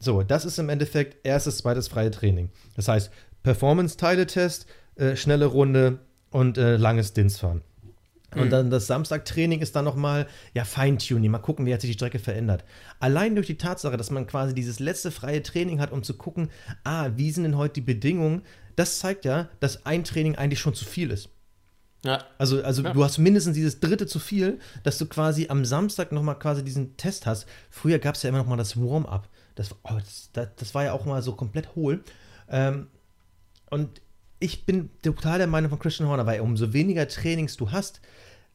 [0.00, 2.50] So, das ist im Endeffekt erstes, zweites freie Training.
[2.74, 3.10] Das heißt,
[3.42, 4.66] Performance-Teile-Test,
[4.96, 5.98] äh, schnelle Runde
[6.30, 7.62] und äh, langes Dinsfahren.
[8.34, 8.50] Und mhm.
[8.50, 12.18] dann das Samstagtraining ist dann nochmal, ja, Feintuning, mal gucken, wie hat sich die Strecke
[12.18, 12.64] verändert.
[13.00, 16.50] Allein durch die Tatsache, dass man quasi dieses letzte freie Training hat, um zu gucken,
[16.84, 18.42] ah, wie sind denn heute die Bedingungen,
[18.76, 21.28] das zeigt ja, dass ein Training eigentlich schon zu viel ist.
[22.04, 22.22] Ja.
[22.38, 22.92] Also, also ja.
[22.92, 26.96] du hast mindestens dieses dritte zu viel, dass du quasi am Samstag nochmal quasi diesen
[26.96, 27.46] Test hast.
[27.70, 29.28] Früher gab es ja immer nochmal das Warm-up.
[29.54, 29.98] Das, oh,
[30.32, 32.04] das, das, war ja auch mal so komplett hohl.
[32.48, 32.88] Ähm,
[33.70, 34.02] und
[34.38, 38.00] ich bin total der Meinung von Christian Horner, weil umso weniger Trainings du hast,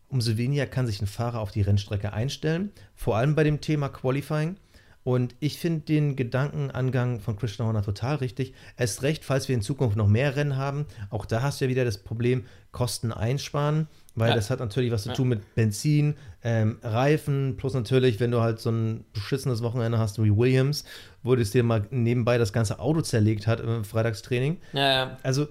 [0.10, 2.72] umso weniger kann sich ein Fahrer auf die Rennstrecke einstellen.
[2.96, 4.58] Vor allem bei dem Thema Qualifying.
[5.04, 8.54] Und ich finde den Gedankenangang von Christian Horner total richtig.
[8.78, 10.86] Erst recht, falls wir in Zukunft noch mehr Rennen haben.
[11.10, 14.36] Auch da hast du ja wieder das Problem, Kosten einsparen, weil ja.
[14.36, 18.60] das hat natürlich was zu tun mit Benzin, ähm, Reifen, plus natürlich, wenn du halt
[18.60, 20.84] so ein beschissenes Wochenende hast wie Williams,
[21.24, 24.58] wo es dir mal nebenbei das ganze Auto zerlegt hat im Freitagstraining.
[24.74, 25.18] Ja, ja.
[25.24, 25.48] Also,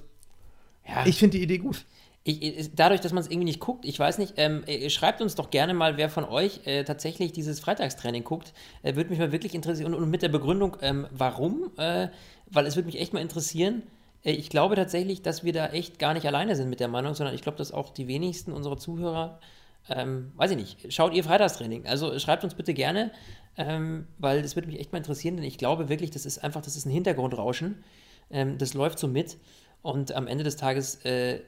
[1.04, 1.84] ich finde die Idee gut
[2.24, 5.34] ich, dadurch, dass man es irgendwie nicht guckt, ich weiß nicht, ähm, äh, schreibt uns
[5.34, 8.52] doch gerne mal, wer von euch äh, tatsächlich dieses Freitagstraining guckt.
[8.82, 12.08] Äh, würde mich mal wirklich interessieren und, und mit der Begründung, ähm, warum, äh,
[12.50, 13.82] weil es würde mich echt mal interessieren.
[14.24, 17.14] Äh, ich glaube tatsächlich, dass wir da echt gar nicht alleine sind mit der Meinung,
[17.14, 19.40] sondern ich glaube, dass auch die wenigsten unserer Zuhörer,
[19.88, 21.86] ähm, weiß ich nicht, schaut ihr Freitagstraining.
[21.86, 23.10] Also schreibt uns bitte gerne,
[23.56, 26.60] ähm, weil das würde mich echt mal interessieren, denn ich glaube wirklich, das ist einfach,
[26.60, 27.82] das ist ein Hintergrundrauschen.
[28.30, 29.38] Ähm, das läuft so mit
[29.82, 31.40] und am Ende des Tages äh,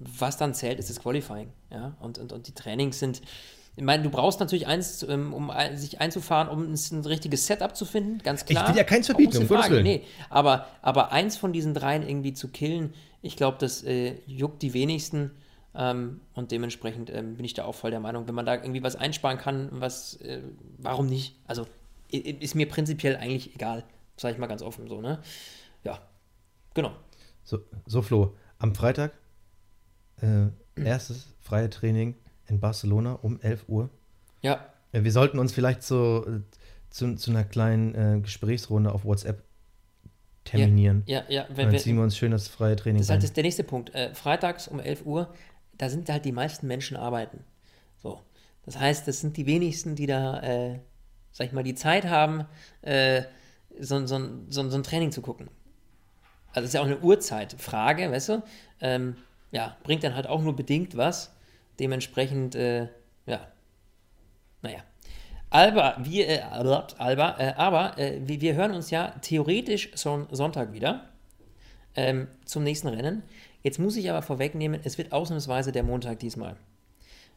[0.00, 1.52] was dann zählt, ist das Qualifying.
[1.70, 1.94] Ja?
[2.00, 3.22] Und, und, und die Trainings sind,
[3.76, 7.84] ich meine, du brauchst natürlich eins, ähm, um sich einzufahren, um ein richtiges Setup zu
[7.84, 8.64] finden, ganz klar.
[8.64, 9.82] Ich will ja keins verbieten, um Willen.
[9.82, 14.62] Nee, aber, aber eins von diesen dreien irgendwie zu killen, ich glaube, das äh, juckt
[14.62, 15.32] die wenigsten.
[15.72, 18.82] Ähm, und dementsprechend ähm, bin ich da auch voll der Meinung, wenn man da irgendwie
[18.82, 20.40] was einsparen kann, was, äh,
[20.78, 21.36] warum nicht?
[21.46, 21.66] Also
[22.08, 23.84] ist mir prinzipiell eigentlich egal,
[24.16, 25.20] sage ich mal ganz offen so, ne?
[25.84, 26.00] Ja,
[26.74, 26.90] genau.
[27.44, 29.12] So, so Flo, am Freitag
[30.22, 32.14] äh, erstes freie Training
[32.46, 33.90] in Barcelona um 11 Uhr.
[34.42, 34.66] Ja.
[34.92, 36.40] ja wir sollten uns vielleicht so äh,
[36.90, 39.42] zu, zu einer kleinen äh, Gesprächsrunde auf WhatsApp
[40.44, 41.02] terminieren.
[41.06, 41.42] Ja, ja.
[41.42, 41.46] ja.
[41.54, 43.94] Wenn, dann ziehen wir uns schön das freie Training Das ist halt der nächste Punkt.
[43.94, 45.32] Äh, freitags um 11 Uhr,
[45.78, 47.44] da sind halt die meisten Menschen arbeiten.
[48.02, 48.20] So.
[48.64, 50.80] Das heißt, das sind die wenigsten, die da, äh,
[51.32, 52.44] sag ich mal, die Zeit haben,
[52.82, 53.22] äh,
[53.78, 55.48] so, so, so, so ein Training zu gucken.
[56.48, 58.42] Also, das ist ja auch eine Uhrzeitfrage, weißt du?
[58.80, 59.16] Ähm,
[59.52, 61.34] ja, bringt dann halt auch nur bedingt was.
[61.78, 62.88] Dementsprechend, äh,
[63.26, 63.48] ja,
[64.62, 64.78] naja.
[65.50, 70.72] Alba, wir, äh, Alba, äh, aber äh, wir, wir, hören uns ja theoretisch so Sonntag
[70.72, 71.08] wieder
[71.96, 73.24] ähm, zum nächsten Rennen.
[73.62, 76.56] Jetzt muss ich aber vorwegnehmen, es wird ausnahmsweise der Montag diesmal.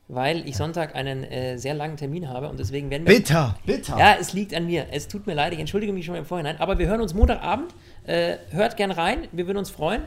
[0.09, 3.15] Weil ich Sonntag einen äh, sehr langen Termin habe und deswegen werden wir.
[3.15, 3.97] Bitter, bitter.
[3.97, 4.87] Ja, es liegt an mir.
[4.91, 6.59] Es tut mir leid, ich entschuldige mich schon im Vorhinein.
[6.59, 7.73] Aber wir hören uns Montagabend.
[8.05, 10.03] Äh, hört gern rein, wir würden uns freuen.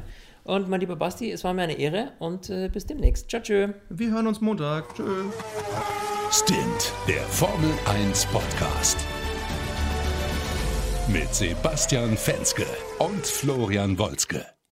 [0.47, 3.28] Und mein lieber Basti, es war mir eine Ehre und äh, bis demnächst.
[3.28, 3.72] Ciao, tschö.
[3.88, 4.94] Wir hören uns Montag.
[4.94, 5.24] Tschö.
[6.30, 8.97] Stint, der Formel 1 Podcast.
[11.09, 12.66] Mit Sebastian Fenske
[12.99, 14.55] und Florian Wolzke.